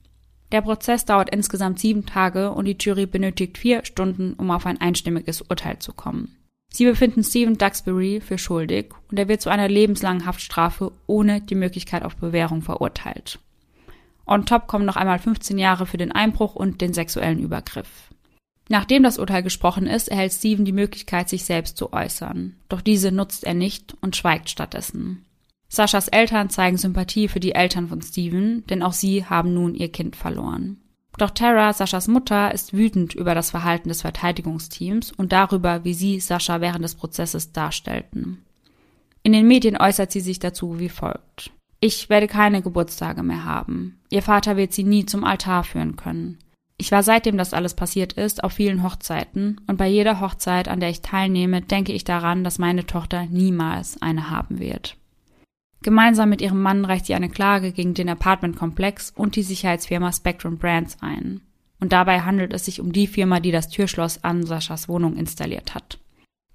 Der 0.51 0.61
Prozess 0.61 1.05
dauert 1.05 1.29
insgesamt 1.29 1.79
sieben 1.79 2.05
Tage 2.05 2.51
und 2.51 2.65
die 2.65 2.77
Jury 2.79 3.05
benötigt 3.05 3.57
vier 3.57 3.85
Stunden, 3.85 4.33
um 4.33 4.51
auf 4.51 4.65
ein 4.65 4.81
einstimmiges 4.81 5.41
Urteil 5.41 5.79
zu 5.79 5.93
kommen. 5.93 6.35
Sie 6.73 6.85
befinden 6.85 7.23
Stephen 7.23 7.57
Duxbury 7.57 8.21
für 8.21 8.37
schuldig 8.37 8.93
und 9.09 9.19
er 9.19 9.27
wird 9.27 9.41
zu 9.41 9.49
einer 9.49 9.67
lebenslangen 9.67 10.25
Haftstrafe 10.25 10.91
ohne 11.05 11.41
die 11.41 11.55
Möglichkeit 11.55 12.03
auf 12.03 12.15
Bewährung 12.15 12.61
verurteilt. 12.61 13.39
On 14.25 14.45
top 14.45 14.67
kommen 14.67 14.85
noch 14.85 14.95
einmal 14.95 15.19
15 15.19 15.57
Jahre 15.57 15.85
für 15.85 15.97
den 15.97 16.11
Einbruch 16.13 16.55
und 16.55 16.79
den 16.79 16.93
sexuellen 16.93 17.39
Übergriff. 17.39 18.09
Nachdem 18.69 19.03
das 19.03 19.19
Urteil 19.19 19.43
gesprochen 19.43 19.85
ist, 19.85 20.07
erhält 20.07 20.31
Steven 20.31 20.63
die 20.63 20.71
Möglichkeit, 20.71 21.27
sich 21.27 21.43
selbst 21.43 21.75
zu 21.75 21.91
äußern. 21.91 22.55
Doch 22.69 22.79
diese 22.79 23.11
nutzt 23.11 23.43
er 23.43 23.53
nicht 23.53 23.97
und 23.99 24.15
schweigt 24.15 24.49
stattdessen. 24.49 25.25
Saschas 25.73 26.09
Eltern 26.09 26.49
zeigen 26.49 26.75
Sympathie 26.75 27.29
für 27.29 27.39
die 27.39 27.55
Eltern 27.55 27.87
von 27.87 28.01
Steven, 28.01 28.65
denn 28.67 28.83
auch 28.83 28.91
sie 28.91 29.23
haben 29.23 29.53
nun 29.53 29.73
ihr 29.73 29.89
Kind 29.89 30.17
verloren. 30.17 30.81
Doch 31.17 31.29
Tara, 31.29 31.71
Saschas 31.71 32.09
Mutter, 32.09 32.53
ist 32.53 32.73
wütend 32.73 33.15
über 33.15 33.35
das 33.35 33.51
Verhalten 33.51 33.87
des 33.87 34.01
Verteidigungsteams 34.01 35.13
und 35.13 35.31
darüber, 35.31 35.85
wie 35.85 35.93
sie 35.93 36.19
Sascha 36.19 36.59
während 36.59 36.83
des 36.83 36.95
Prozesses 36.95 37.53
darstellten. 37.53 38.43
In 39.23 39.31
den 39.31 39.47
Medien 39.47 39.77
äußert 39.77 40.11
sie 40.11 40.19
sich 40.19 40.39
dazu 40.39 40.77
wie 40.77 40.89
folgt. 40.89 41.51
Ich 41.79 42.09
werde 42.09 42.27
keine 42.27 42.61
Geburtstage 42.61 43.23
mehr 43.23 43.45
haben. 43.45 43.97
Ihr 44.09 44.23
Vater 44.23 44.57
wird 44.57 44.73
sie 44.73 44.83
nie 44.83 45.05
zum 45.05 45.23
Altar 45.23 45.63
führen 45.63 45.95
können. 45.95 46.37
Ich 46.75 46.91
war 46.91 47.01
seitdem 47.01 47.37
das 47.37 47.53
alles 47.53 47.75
passiert 47.75 48.11
ist 48.13 48.43
auf 48.43 48.51
vielen 48.51 48.83
Hochzeiten 48.83 49.61
und 49.67 49.77
bei 49.77 49.87
jeder 49.87 50.19
Hochzeit, 50.19 50.67
an 50.67 50.81
der 50.81 50.89
ich 50.89 51.01
teilnehme, 51.01 51.61
denke 51.61 51.93
ich 51.93 52.03
daran, 52.03 52.43
dass 52.43 52.59
meine 52.59 52.85
Tochter 52.85 53.25
niemals 53.27 54.01
eine 54.01 54.29
haben 54.29 54.59
wird. 54.59 54.97
Gemeinsam 55.83 56.29
mit 56.29 56.41
ihrem 56.41 56.61
Mann 56.61 56.85
reicht 56.85 57.07
sie 57.07 57.15
eine 57.15 57.29
Klage 57.29 57.71
gegen 57.71 57.93
den 57.93 58.09
Apartmentkomplex 58.09 59.13
und 59.15 59.35
die 59.35 59.43
Sicherheitsfirma 59.43 60.11
Spectrum 60.11 60.57
Brands 60.57 60.97
ein. 61.01 61.41
Und 61.79 61.91
dabei 61.91 62.21
handelt 62.21 62.53
es 62.53 62.65
sich 62.65 62.79
um 62.79 62.91
die 62.91 63.07
Firma, 63.07 63.39
die 63.39 63.51
das 63.51 63.69
Türschloss 63.69 64.23
an 64.23 64.45
Saschas 64.45 64.87
Wohnung 64.87 65.15
installiert 65.15 65.73
hat. 65.73 65.97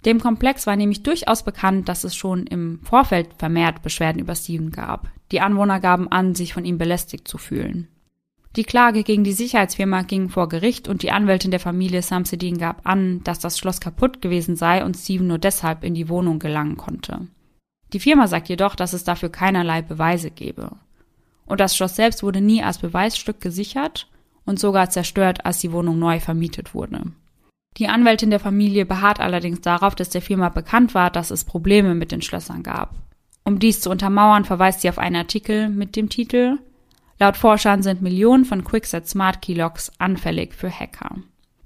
Dem 0.05 0.21
Komplex 0.21 0.69
war 0.69 0.77
nämlich 0.77 1.03
durchaus 1.03 1.43
bekannt, 1.43 1.89
dass 1.89 2.05
es 2.05 2.15
schon 2.15 2.47
im 2.47 2.79
Vorfeld 2.85 3.31
vermehrt 3.39 3.83
Beschwerden 3.83 4.21
über 4.21 4.37
Steven 4.37 4.71
gab. 4.71 5.11
Die 5.33 5.41
Anwohner 5.41 5.81
gaben 5.81 6.07
an, 6.07 6.37
sich 6.37 6.55
von 6.55 6.65
ihm 6.65 6.79
belästigt 6.79 7.27
zu 7.27 7.39
fühlen. 7.39 7.89
Die 8.55 8.63
Klage 8.63 9.03
gegen 9.03 9.25
die 9.25 9.33
Sicherheitsfirma 9.33 10.03
ging 10.03 10.29
vor 10.29 10.49
Gericht 10.49 10.87
und 10.87 11.03
die 11.03 11.11
Anwältin 11.11 11.51
der 11.51 11.61
Familie 11.61 12.03
Samsedin 12.03 12.57
gab 12.59 12.87
an, 12.87 13.25
dass 13.25 13.41
das 13.41 13.59
Schloss 13.59 13.81
kaputt 13.81 14.23
gewesen 14.23 14.55
sei 14.55 14.85
und 14.85 14.97
Steven 14.97 15.27
nur 15.27 15.39
deshalb 15.39 15.83
in 15.83 15.95
die 15.95 16.09
Wohnung 16.09 16.39
gelangen 16.39 16.77
konnte. 16.77 17.27
Die 17.93 18.01
Firma 18.01 18.27
sagt 18.27 18.49
jedoch, 18.49 18.75
dass 18.75 18.93
es 18.93 19.05
dafür 19.05 19.31
keinerlei 19.31 19.83
Beweise 19.83 20.31
gebe. 20.31 20.73
Und 21.47 21.61
das 21.61 21.77
Schloss 21.77 21.97
selbst 21.97 22.23
wurde 22.23 22.41
nie 22.41 22.63
als 22.63 22.79
Beweisstück 22.79 23.41
gesichert 23.41 24.09
und 24.45 24.59
sogar 24.59 24.91
zerstört, 24.91 25.47
als 25.47 25.59
die 25.59 25.73
Wohnung 25.73 25.99
neu 25.99 26.21
vermietet 26.21 26.75
wurde. 26.75 27.03
Die 27.77 27.89
Anwältin 27.89 28.31
der 28.31 28.41
Familie 28.41 28.87
beharrt 28.87 29.21
allerdings 29.21 29.61
darauf, 29.61 29.95
dass 29.95 30.09
der 30.09 30.23
Firma 30.23 30.49
bekannt 30.49 30.95
war, 30.95 31.11
dass 31.11 31.31
es 31.31 31.45
Probleme 31.45 31.95
mit 31.95 32.11
den 32.11 32.23
Schlössern 32.23 32.63
gab. 32.63 32.95
Um 33.45 33.59
dies 33.59 33.81
zu 33.81 33.91
untermauern, 33.91 34.45
verweist 34.45 34.81
sie 34.81 34.89
auf 34.89 34.99
einen 34.99 35.17
Artikel 35.17 35.69
mit 35.69 35.95
dem 35.95 36.09
Titel 36.09 36.59
Laut 37.19 37.37
Forschern 37.39 37.83
sind 37.83 38.03
Millionen 38.03 38.45
von 38.45 38.63
Quickset 38.63 39.09
Smart 39.09 39.41
Keylocks 39.41 39.91
anfällig 39.99 40.55
für 40.55 40.71
Hacker. 40.71 41.17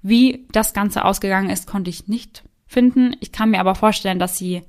Wie 0.00 0.46
das 0.52 0.74
Ganze 0.74 1.04
ausgegangen 1.04 1.50
ist, 1.50 1.66
konnte 1.66 1.90
ich 1.90 2.06
nicht 2.06 2.44
finden. 2.66 3.16
Ich 3.20 3.32
kann 3.32 3.50
mir 3.50 3.58
aber 3.58 3.74
vorstellen, 3.74 4.20
dass 4.20 4.38
sie 4.38 4.62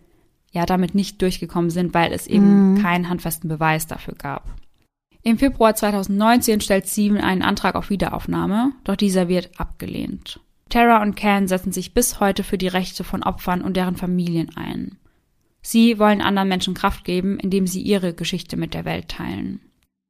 ja 0.52 0.66
damit 0.66 0.96
nicht 0.96 1.22
durchgekommen 1.22 1.70
sind, 1.70 1.94
weil 1.94 2.14
es 2.14 2.28
eben 2.28 2.74
mhm. 2.74 2.82
keinen 2.82 3.10
handfesten 3.10 3.50
Beweis 3.50 3.88
dafür 3.88 4.16
gab. 4.16 4.48
Im 5.24 5.38
Februar 5.38 5.76
2019 5.76 6.62
stellt 6.62 6.88
Steven 6.88 7.20
einen 7.20 7.44
Antrag 7.44 7.76
auf 7.76 7.90
Wiederaufnahme, 7.90 8.74
doch 8.84 8.96
dieser 8.96 9.28
wird 9.28 9.52
abgelehnt. 9.58 10.40
Tara 10.70 11.02
und 11.02 11.16
Ken 11.16 11.48
setzen 11.48 11.72
sich 11.72 11.94
bis 11.94 12.20
heute 12.20 12.44
für 12.44 12.58
die 12.58 12.68
Rechte 12.68 13.04
von 13.04 13.24
Opfern 13.24 13.62
und 13.62 13.76
deren 13.76 13.98
Familien 13.98 14.56
ein. 14.56 14.98
Sie 15.62 16.00
wollen 16.00 16.22
anderen 16.22 16.50
Menschen 16.50 16.74
Kraft 16.74 17.06
geben, 17.06 17.40
indem 17.40 17.68
sie 17.68 17.82
ihre 17.82 18.14
Geschichte 18.14 18.58
mit 18.58 18.74
der 18.74 18.86
Welt 18.86 19.10
teilen. 19.10 19.60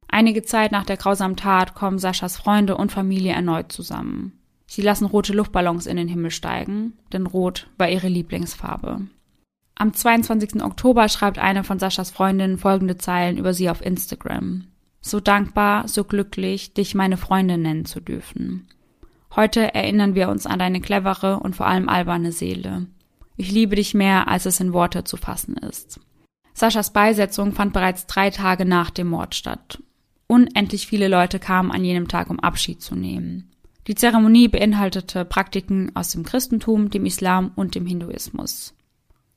Einige 0.08 0.42
Zeit 0.42 0.72
nach 0.72 0.84
der 0.84 0.96
grausamen 0.96 1.36
Tat 1.36 1.74
kommen 1.74 1.98
Saschas 1.98 2.36
Freunde 2.36 2.76
und 2.76 2.92
Familie 2.92 3.32
erneut 3.32 3.72
zusammen. 3.72 4.38
Sie 4.66 4.82
lassen 4.82 5.04
rote 5.04 5.34
Luftballons 5.34 5.86
in 5.86 5.96
den 5.96 6.08
Himmel 6.08 6.30
steigen, 6.30 6.94
denn 7.12 7.26
rot 7.26 7.68
war 7.76 7.90
ihre 7.90 8.08
Lieblingsfarbe. 8.08 9.02
Am 9.74 9.92
22. 9.92 10.62
Oktober 10.62 11.08
schreibt 11.08 11.38
eine 11.38 11.64
von 11.64 11.78
Saschas 11.78 12.10
Freundinnen 12.10 12.58
folgende 12.58 12.98
Zeilen 12.98 13.36
über 13.36 13.54
sie 13.54 13.70
auf 13.70 13.84
Instagram. 13.84 14.64
So 15.00 15.18
dankbar, 15.18 15.88
so 15.88 16.04
glücklich, 16.04 16.74
dich 16.74 16.94
meine 16.94 17.16
Freundin 17.16 17.62
nennen 17.62 17.84
zu 17.84 18.00
dürfen. 18.00 18.68
Heute 19.34 19.74
erinnern 19.74 20.14
wir 20.14 20.28
uns 20.28 20.46
an 20.46 20.58
deine 20.58 20.80
clevere 20.80 21.40
und 21.40 21.56
vor 21.56 21.66
allem 21.66 21.88
alberne 21.88 22.32
Seele. 22.32 22.86
Ich 23.36 23.50
liebe 23.50 23.76
dich 23.76 23.94
mehr, 23.94 24.28
als 24.28 24.46
es 24.46 24.60
in 24.60 24.72
Worte 24.72 25.04
zu 25.04 25.16
fassen 25.16 25.56
ist. 25.56 26.00
Saschas 26.54 26.92
Beisetzung 26.92 27.52
fand 27.52 27.72
bereits 27.72 28.06
drei 28.06 28.30
Tage 28.30 28.64
nach 28.64 28.90
dem 28.90 29.08
Mord 29.08 29.34
statt. 29.34 29.82
Unendlich 30.26 30.86
viele 30.86 31.08
Leute 31.08 31.38
kamen 31.38 31.70
an 31.70 31.84
jenem 31.84 32.08
Tag, 32.08 32.30
um 32.30 32.40
Abschied 32.40 32.82
zu 32.82 32.94
nehmen. 32.94 33.50
Die 33.86 33.94
Zeremonie 33.94 34.48
beinhaltete 34.48 35.24
Praktiken 35.24 35.90
aus 35.96 36.10
dem 36.10 36.22
Christentum, 36.22 36.90
dem 36.90 37.04
Islam 37.06 37.50
und 37.56 37.74
dem 37.74 37.86
Hinduismus. 37.86 38.74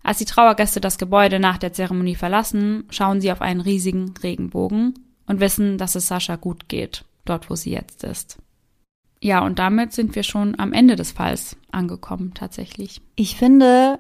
Als 0.06 0.20
die 0.20 0.26
Trauergäste 0.26 0.80
das 0.80 1.00
Gebäude 1.00 1.39
nach 1.39 1.58
der 1.58 1.74
Zeremonie 1.74 2.13
verlassen, 2.13 2.84
schauen 2.91 3.22
sie 3.22 3.32
auf 3.32 3.41
einen 3.41 3.60
riesigen 3.60 4.13
Regenbogen 4.22 4.94
und 5.26 5.39
wissen, 5.39 5.80
dass 5.80 5.96
es 5.96 6.08
Sascha 6.08 6.36
gut 6.36 6.70
geht, 6.70 7.06
dort 7.26 7.50
wo 7.50 7.56
sie 7.56 7.72
jetzt 7.72 8.04
ist. 8.04 8.38
Ja, 9.20 9.44
und 9.44 9.58
damit 9.58 9.94
sind 9.94 10.13
wir 10.13 10.22
schon 10.22 10.60
am 10.60 10.74
Ende 10.74 10.96
des 10.96 11.12
Falls 11.12 11.58
angekommen, 11.72 12.36
tatsächlich. 12.36 13.02
Ich 13.15 13.36
finde 13.36 14.00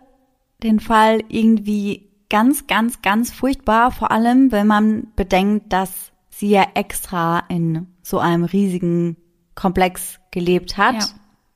den 0.61 0.79
Fall 0.79 1.23
irgendwie 1.27 2.07
ganz, 2.29 2.67
ganz, 2.67 3.01
ganz 3.01 3.31
furchtbar, 3.31 3.89
vor 3.89 4.11
allem 4.11 4.51
wenn 4.51 4.67
man 4.67 5.07
bedenkt, 5.15 5.73
dass 5.73 6.11
sie 6.29 6.49
ja 6.49 6.67
extra 6.75 7.39
in 7.49 7.87
so 8.03 8.19
einem 8.19 8.43
riesigen 8.43 9.17
Komplex 9.55 10.19
gelebt 10.29 10.77
hat, 10.77 10.99
ja. 10.99 11.07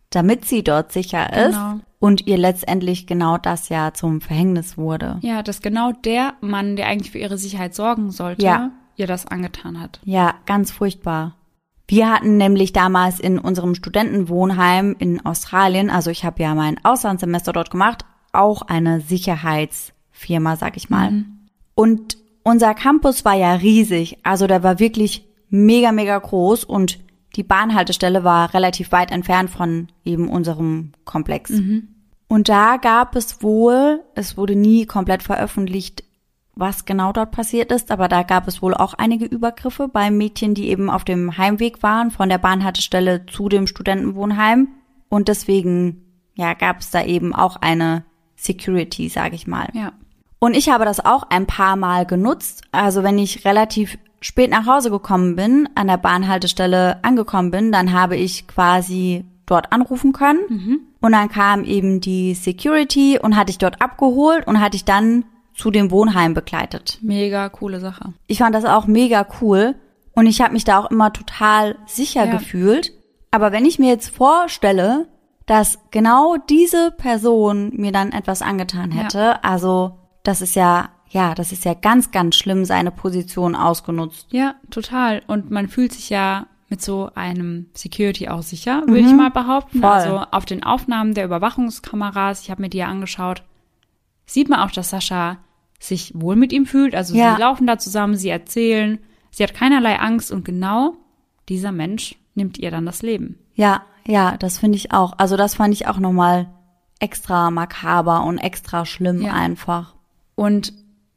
damit 0.09 0.45
sie 0.45 0.63
dort 0.63 0.91
sicher 0.91 1.31
ist. 1.33 1.53
Genau 1.53 1.81
und 1.99 2.27
ihr 2.27 2.37
letztendlich 2.37 3.07
genau 3.07 3.37
das 3.37 3.69
ja 3.69 3.93
zum 3.93 4.21
Verhängnis 4.21 4.77
wurde. 4.77 5.17
Ja, 5.21 5.43
dass 5.43 5.61
genau 5.61 5.91
der 5.91 6.33
Mann, 6.41 6.75
der 6.75 6.87
eigentlich 6.87 7.11
für 7.11 7.19
ihre 7.19 7.37
Sicherheit 7.37 7.75
sorgen 7.75 8.11
sollte, 8.11 8.43
ja. 8.43 8.71
ihr 8.95 9.07
das 9.07 9.27
angetan 9.27 9.79
hat. 9.79 9.99
Ja, 10.03 10.35
ganz 10.45 10.71
furchtbar. 10.71 11.35
Wir 11.87 12.11
hatten 12.11 12.37
nämlich 12.37 12.71
damals 12.71 13.19
in 13.19 13.39
unserem 13.39 13.73
Studentenwohnheim 13.73 14.95
in 14.99 15.25
Australien, 15.25 15.89
also 15.89 16.11
ich 16.11 16.23
habe 16.23 16.41
ja 16.41 16.53
mein 16.53 16.83
Auslandssemester 16.85 17.51
dort 17.51 17.71
gemacht, 17.71 18.05
auch 18.31 18.61
eine 18.61 19.01
Sicherheitsfirma, 19.01 20.55
sag 20.55 20.77
ich 20.77 20.89
mal. 20.89 21.11
Mhm. 21.11 21.39
Und 21.73 22.17
unser 22.43 22.75
Campus 22.75 23.25
war 23.25 23.33
ja 23.33 23.53
riesig, 23.53 24.19
also 24.23 24.45
der 24.45 24.63
war 24.63 24.79
wirklich 24.79 25.27
mega, 25.49 25.91
mega 25.91 26.17
groß 26.17 26.63
und 26.63 26.99
die 27.39 27.43
Bahnhaltestelle 27.43 28.25
war 28.25 28.53
relativ 28.53 28.91
weit 28.91 29.11
entfernt 29.11 29.49
von 29.49 29.87
eben 30.03 30.27
unserem 30.27 30.91
Komplex. 31.05 31.51
Mhm. 31.51 31.87
Und 32.27 32.49
da 32.49 32.75
gab 32.75 33.15
es 33.15 33.41
wohl, 33.41 34.03
es 34.13 34.35
wurde 34.35 34.57
nie 34.57 34.85
komplett 34.85 35.23
veröffentlicht, 35.23 36.03
was 36.55 36.83
genau 36.83 37.13
dort 37.13 37.31
passiert 37.31 37.71
ist, 37.71 37.91
aber 37.91 38.09
da 38.09 38.23
gab 38.23 38.49
es 38.49 38.61
wohl 38.61 38.73
auch 38.73 38.93
einige 38.93 39.23
Übergriffe 39.23 39.87
bei 39.87 40.11
Mädchen, 40.11 40.53
die 40.53 40.67
eben 40.67 40.89
auf 40.89 41.05
dem 41.05 41.37
Heimweg 41.37 41.81
waren 41.81 42.11
von 42.11 42.27
der 42.27 42.39
Bahnhaltestelle 42.39 43.25
zu 43.25 43.47
dem 43.47 43.67
Studentenwohnheim. 43.67 44.67
Und 45.07 45.29
deswegen, 45.29 46.03
ja, 46.35 46.53
gab 46.55 46.81
es 46.81 46.91
da 46.91 47.05
eben 47.05 47.33
auch 47.33 47.55
eine 47.55 48.03
Security, 48.35 49.07
sage 49.07 49.35
ich 49.35 49.47
mal. 49.47 49.69
Ja. 49.71 49.93
Und 50.39 50.57
ich 50.57 50.67
habe 50.67 50.83
das 50.83 50.99
auch 50.99 51.23
ein 51.29 51.47
paar 51.47 51.77
Mal 51.77 52.05
genutzt. 52.05 52.63
Also 52.73 53.01
wenn 53.01 53.17
ich 53.17 53.45
relativ 53.45 53.97
spät 54.21 54.49
nach 54.49 54.65
Hause 54.65 54.89
gekommen 54.89 55.35
bin, 55.35 55.69
an 55.75 55.87
der 55.87 55.97
Bahnhaltestelle 55.97 57.03
angekommen 57.03 57.51
bin, 57.51 57.71
dann 57.71 57.93
habe 57.93 58.15
ich 58.15 58.47
quasi 58.47 59.25
dort 59.45 59.71
anrufen 59.71 60.13
können. 60.13 60.39
Mhm. 60.49 60.79
Und 61.01 61.11
dann 61.13 61.29
kam 61.29 61.63
eben 61.63 62.01
die 62.01 62.33
Security 62.33 63.19
und 63.19 63.35
hatte 63.35 63.51
ich 63.51 63.57
dort 63.57 63.81
abgeholt 63.81 64.45
und 64.47 64.59
hatte 64.59 64.75
ich 64.75 64.85
dann 64.85 65.25
zu 65.55 65.71
dem 65.71 65.91
Wohnheim 65.91 66.33
begleitet. 66.33 66.99
Mega 67.01 67.49
coole 67.49 67.79
Sache. 67.79 68.13
Ich 68.27 68.39
fand 68.39 68.55
das 68.55 68.65
auch 68.65 68.87
mega 68.87 69.25
cool 69.41 69.75
und 70.13 70.25
ich 70.27 70.41
habe 70.41 70.53
mich 70.53 70.63
da 70.63 70.79
auch 70.79 70.91
immer 70.91 71.11
total 71.13 71.77
sicher 71.85 72.25
ja. 72.25 72.31
gefühlt. 72.31 72.93
Aber 73.31 73.51
wenn 73.51 73.65
ich 73.65 73.79
mir 73.79 73.89
jetzt 73.89 74.09
vorstelle, 74.09 75.07
dass 75.45 75.79
genau 75.91 76.37
diese 76.49 76.91
Person 76.91 77.71
mir 77.75 77.91
dann 77.91 78.11
etwas 78.11 78.41
angetan 78.41 78.91
hätte, 78.91 79.17
ja. 79.19 79.39
also 79.41 79.97
das 80.23 80.41
ist 80.41 80.55
ja 80.55 80.89
ja, 81.09 81.33
das 81.35 81.51
ist 81.51 81.65
ja 81.65 81.73
ganz, 81.73 82.11
ganz 82.11 82.35
schlimm, 82.35 82.65
seine 82.65 82.91
Position 82.91 83.55
ausgenutzt. 83.55 84.27
Ja, 84.31 84.55
total. 84.69 85.23
Und 85.27 85.49
man 85.49 85.67
fühlt 85.67 85.91
sich 85.93 86.09
ja 86.09 86.47
mit 86.69 86.81
so 86.83 87.09
einem 87.15 87.67
Security 87.73 88.29
auch 88.29 88.43
sicher, 88.43 88.83
würde 88.85 89.01
mhm. 89.01 89.07
ich 89.07 89.13
mal 89.15 89.31
behaupten. 89.31 89.81
Voll. 89.81 89.89
Also 89.89 90.19
auf 90.31 90.45
den 90.45 90.63
Aufnahmen 90.63 91.15
der 91.15 91.25
Überwachungskameras, 91.25 92.43
ich 92.43 92.51
habe 92.51 92.61
mir 92.61 92.69
die 92.69 92.77
ja 92.77 92.87
angeschaut, 92.87 93.43
sieht 94.25 94.49
man 94.49 94.59
auch, 94.59 94.71
dass 94.71 94.91
Sascha 94.91 95.37
sich 95.79 96.11
wohl 96.13 96.35
mit 96.35 96.53
ihm 96.53 96.67
fühlt. 96.67 96.93
Also 96.93 97.15
ja. 97.15 97.35
sie 97.35 97.41
laufen 97.41 97.65
da 97.65 97.79
zusammen, 97.79 98.15
sie 98.15 98.29
erzählen, 98.29 98.99
sie 99.31 99.43
hat 99.43 99.55
keinerlei 99.55 99.97
Angst 99.99 100.31
und 100.31 100.45
genau 100.45 100.93
dieser 101.47 101.71
Mensch 101.71 102.15
nimmt 102.35 102.59
ihr 102.59 102.69
dann 102.69 102.85
das 102.85 103.01
Leben. 103.01 103.39
Ja, 103.55 103.81
ja, 104.05 104.37
das 104.37 104.59
finde 104.59 104.77
ich 104.77 104.91
auch. 104.91 105.13
Also 105.17 105.37
das 105.37 105.55
fand 105.55 105.73
ich 105.73 105.87
auch 105.87 105.97
nochmal 105.97 106.49
extra 106.99 107.49
makaber 107.49 108.23
und 108.25 108.37
extra 108.37 108.85
schlimm 108.85 109.21
ja. 109.21 109.33
einfach. 109.33 109.95
Und 110.35 110.73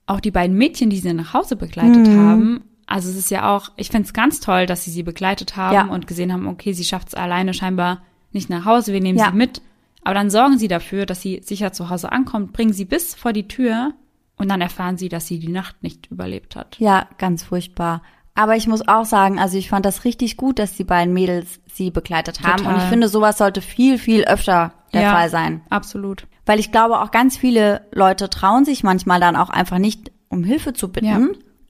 auch 0.07 0.21
die 0.21 0.31
beiden 0.31 0.57
Mädchen, 0.57 0.91
die 0.91 0.99
sie 0.99 1.13
nach 1.13 1.33
Hause 1.33 1.57
begleitet 1.57 2.09
mhm. 2.09 2.19
haben, 2.19 2.65
also 2.87 3.09
es 3.09 3.17
ist 3.17 3.31
ja 3.31 3.55
auch, 3.55 3.71
ich 3.77 3.89
finde 3.89 4.07
es 4.07 4.13
ganz 4.13 4.41
toll, 4.41 4.67
dass 4.67 4.85
sie 4.85 4.91
sie 4.91 5.03
begleitet 5.03 5.57
haben 5.57 5.75
ja. 5.75 5.85
und 5.85 6.07
gesehen 6.07 6.33
haben, 6.33 6.47
okay, 6.47 6.73
sie 6.73 6.85
schafft 6.85 7.09
es 7.09 7.15
alleine 7.15 7.55
scheinbar 7.55 8.03
nicht 8.33 8.51
nach 8.51 8.65
Hause, 8.65 8.93
wir 8.93 9.01
nehmen 9.01 9.19
ja. 9.19 9.31
sie 9.31 9.37
mit. 9.37 9.63
Aber 10.05 10.15
dann 10.15 10.31
sorgen 10.31 10.59
sie 10.59 10.69
dafür, 10.69 11.07
dass 11.07 11.23
sie 11.23 11.41
sicher 11.43 11.73
zu 11.73 11.89
Hause 11.89 12.13
ankommt, 12.13 12.53
bringen 12.53 12.73
sie 12.73 12.85
bis 12.85 13.15
vor 13.15 13.33
die 13.33 13.49
Tür 13.49 13.93
Und 14.37 14.51
dann 14.51 14.61
erfahren 14.61 14.99
sie, 14.99 15.09
dass 15.09 15.27
sie 15.27 15.39
die 15.39 15.49
Nacht 15.49 15.83
nicht 15.83 16.11
überlebt 16.11 16.57
hat. 16.57 16.77
Ja, 16.81 17.09
ganz 17.19 17.45
furchtbar. 17.45 18.03
Aber 18.35 18.57
ich 18.57 18.67
muss 18.67 18.87
auch 18.89 19.05
sagen, 19.05 19.39
also 19.39 19.57
ich 19.57 19.69
fand 19.69 19.87
das 19.87 20.05
richtig 20.05 20.37
gut, 20.37 20.59
dass 20.59 20.75
die 20.75 20.85
beiden 20.85 21.15
Mädels 21.15 21.61
sie 21.73 21.91
begleitet 21.91 22.43
haben. 22.43 22.59
Total. 22.59 22.75
Und 22.75 22.83
ich 22.83 22.89
finde, 22.89 23.09
sowas 23.09 23.39
sollte 23.39 23.61
viel, 23.61 23.99
viel 23.99 24.25
öfter 24.25 24.73
der 24.93 25.03
Ja. 25.03 25.15
Fall 25.15 25.31
sein. 25.31 25.61
Absolut. 25.71 26.27
Weil 26.45 26.59
ich 26.59 26.73
glaube, 26.73 27.01
auch 27.01 27.11
ganz 27.11 27.37
viele 27.37 27.87
Leute 27.93 28.29
trauen 28.29 28.65
sich 28.65 28.83
manchmal 28.83 29.21
dann 29.21 29.37
auch 29.37 29.51
einfach 29.51 29.79
nicht, 29.79 30.11
um 30.29 30.45
Hilfe 30.45 30.73
zu 30.73 30.91
bitten. 30.91 31.07
Ja. 31.07 31.21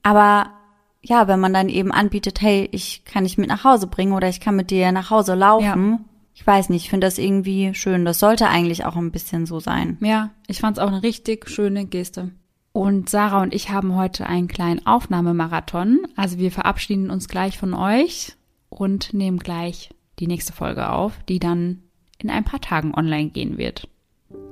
Aber 0.03 0.51
ja, 1.03 1.29
wenn 1.29 1.41
man 1.41 1.53
dann 1.53 1.69
eben 1.69 1.93
anbietet, 1.93 2.41
hey, 2.41 2.69
ich 2.73 3.05
kann 3.05 3.25
dich 3.25 3.37
mit 3.37 3.49
nach 3.49 3.65
Hause 3.65 3.87
bringen 3.87 4.13
oder 4.13 4.29
ich 4.29 4.41
kann 4.41 4.57
mit 4.57 4.71
dir 4.71 4.93
nach 4.93 5.11
Hause 5.11 5.35
laufen. 5.35 6.05
Ich 6.35 6.47
weiß 6.47 6.71
nicht, 6.71 6.85
ich 6.85 6.91
finde 6.91 7.07
das 7.07 7.19
irgendwie 7.19 7.75
schön. 7.75 8.05
Das 8.05 8.19
sollte 8.19 8.49
eigentlich 8.49 8.85
auch 8.85 8.97
ein 8.97 9.11
bisschen 9.11 9.45
so 9.45 9.61
sein. 9.61 9.99
Ja, 10.01 10.31
ich 10.47 10.61
fand 10.61 10.79
es 10.79 10.83
auch 10.83 10.89
eine 10.89 11.03
richtig 11.03 11.49
schöne 11.51 11.85
Geste. 11.85 12.31
Und 12.73 13.11
Sarah 13.11 13.43
und 13.43 13.55
ich 13.55 13.71
haben 13.71 13.97
heute 13.97 14.27
einen 14.27 14.49
kleinen 14.49 14.87
Aufnahmemarathon. 14.87 16.07
Also 16.17 16.39
wir 16.39 16.51
verabschieden 16.51 17.11
uns 17.11 17.29
gleich 17.29 17.59
von 17.59 17.75
euch 17.75 18.35
und 18.71 19.13
nehmen 19.13 19.39
gleich 19.39 19.91
die 20.19 20.27
nächste 20.27 20.55
Folge 20.55 20.89
auf, 20.89 21.13
die 21.29 21.39
dann 21.39 21.83
in 22.19 22.31
ein 22.31 22.45
paar 22.45 22.61
Tagen 22.61 22.95
online 22.95 23.29
gehen 23.29 23.59
wird. 23.59 23.89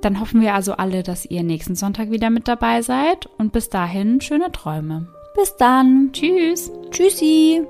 Dann 0.00 0.18
hoffen 0.18 0.40
wir 0.40 0.54
also 0.54 0.72
alle, 0.74 1.02
dass 1.02 1.26
ihr 1.26 1.42
nächsten 1.42 1.74
Sonntag 1.74 2.10
wieder 2.10 2.30
mit 2.30 2.48
dabei 2.48 2.80
seid 2.82 3.26
und 3.38 3.52
bis 3.52 3.68
dahin 3.68 4.20
schöne 4.20 4.50
Träume. 4.50 5.08
Bis 5.36 5.56
dann. 5.56 6.10
Tschüss! 6.12 6.70
Tschüssi. 6.90 7.62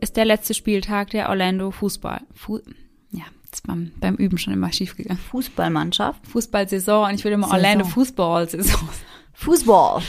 Ist 0.00 0.16
der 0.16 0.24
letzte 0.24 0.54
Spieltag 0.54 1.10
der 1.10 1.28
Orlando 1.28 1.70
Fußball. 1.70 2.22
Fu 2.34 2.58
ja, 3.10 3.24
ist 3.52 3.66
beim, 3.66 3.92
beim 4.00 4.14
Üben 4.14 4.38
schon 4.38 4.54
immer 4.54 4.72
schief 4.72 4.96
gegangen. 4.96 5.18
Fußballmannschaft. 5.18 6.26
Fußballsaison 6.26 7.10
und 7.10 7.14
ich 7.14 7.24
will 7.24 7.32
immer. 7.32 7.50
Orlando 7.50 7.84
Fußballsaison. 7.84 8.88
Fußball. 9.36 10.02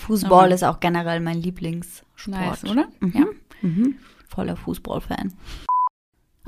Fußball 0.00 0.44
Aber- 0.46 0.54
ist 0.54 0.64
auch 0.64 0.80
generell 0.80 1.20
mein 1.20 1.40
Lieblingssport. 1.40 2.26
Nice, 2.28 2.64
oder? 2.64 2.88
Mhm. 3.00 3.12
Ja. 3.14 3.26
Mhm. 3.68 3.98
Voller 4.28 4.56
Fußballfan. 4.56 5.32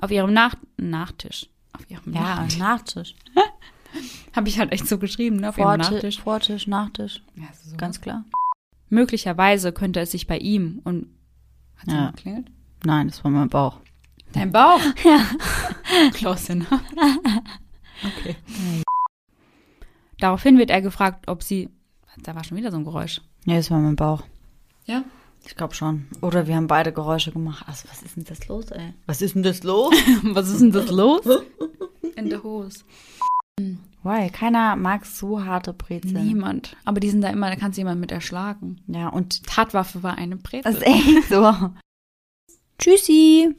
Auf 0.01 0.11
ihrem 0.11 0.33
Nach 0.33 0.55
Nachtisch. 0.77 1.49
Auf 1.73 1.89
ihrem 1.91 2.13
Ja, 2.13 2.47
Nachtisch. 2.59 3.15
Habe 4.35 4.49
ich 4.49 4.59
halt 4.59 4.73
echt 4.73 4.89
so 4.89 4.99
geschrieben, 4.99 5.37
ne? 5.37 5.49
Auf 5.51 5.59
ihrem 5.59 5.79
Nachtisch. 5.79 6.21
Vortisch, 6.21 6.67
Nachtisch. 6.67 7.23
Ja, 7.37 7.45
so. 7.63 7.77
Ganz 7.77 8.01
klar. 8.01 8.25
Möglicherweise 8.89 9.73
könnte 9.73 10.01
es 10.01 10.11
sich 10.11 10.27
bei 10.27 10.39
ihm 10.39 10.81
und 10.85 11.09
hat 11.77 11.89
Ja. 11.89 11.95
ja. 11.95 12.11
geklingelt? 12.11 12.49
Nein, 12.85 13.09
das 13.09 13.23
war 13.25 13.31
mein 13.31 13.49
Bauch. 13.49 13.81
Dein 14.33 14.51
Bauch? 14.51 14.81
Ja. 15.05 15.21
Klasse, 16.13 16.57
ne? 16.57 16.67
Okay. 18.05 18.37
Daraufhin 20.19 20.59
wird 20.59 20.71
er 20.71 20.83
gefragt, 20.83 21.29
ob 21.29 21.43
sie. 21.43 21.71
Da 22.23 22.35
war 22.35 22.45
schon 22.45 22.57
wieder 22.57 22.71
so 22.71 22.77
ein 22.77 22.85
Geräusch. 22.85 23.21
Ja, 23.45 23.57
das 23.57 23.71
war 23.71 23.79
mein 23.79 23.97
Bauch. 23.97 24.23
Ja? 24.87 25.05
Ich 25.47 25.57
glaube 25.57 25.75
schon. 25.75 26.07
Oder 26.23 26.47
wir 26.47 26.57
haben 26.57 26.67
beide 26.67 26.93
Geräusche 26.93 27.33
gemacht. 27.33 27.65
Also, 27.69 27.89
was 27.91 28.03
ist 28.03 28.17
denn 28.17 28.25
das 28.25 28.49
los, 28.49 28.71
ey? 28.71 28.95
Was 29.07 29.21
ist 29.21 29.35
denn 29.35 29.43
das 29.43 29.63
los? 29.63 29.95
Was 30.23 30.49
ist 30.49 30.61
denn 30.61 30.73
das 30.73 30.91
los? 30.91 31.23
In 32.17 32.31
der 32.31 32.43
Hose. 32.43 32.85
Why? 34.03 34.31
Keiner 34.31 34.77
mag 34.77 35.05
so 35.07 35.45
harte 35.45 35.73
Brezeln. 35.73 36.27
Niemand. 36.27 36.77
Aber 36.85 37.01
die 37.01 37.11
sind 37.11 37.21
da 37.21 37.29
immer, 37.29 37.51
da 37.51 37.57
kannst 37.57 37.77
du 37.77 37.81
jemanden 37.81 38.01
mit 38.01 38.13
erschlagen. 38.13 38.81
Ja, 38.87 39.09
und 39.09 39.45
Tatwaffe 39.45 40.03
war 40.03 40.17
eine 40.17 40.37
Brezel. 40.37 40.63
das 40.63 40.77
ist 40.77 40.87
echt 40.87 41.29
so. 41.29 41.71
Tschüssi. 42.79 43.55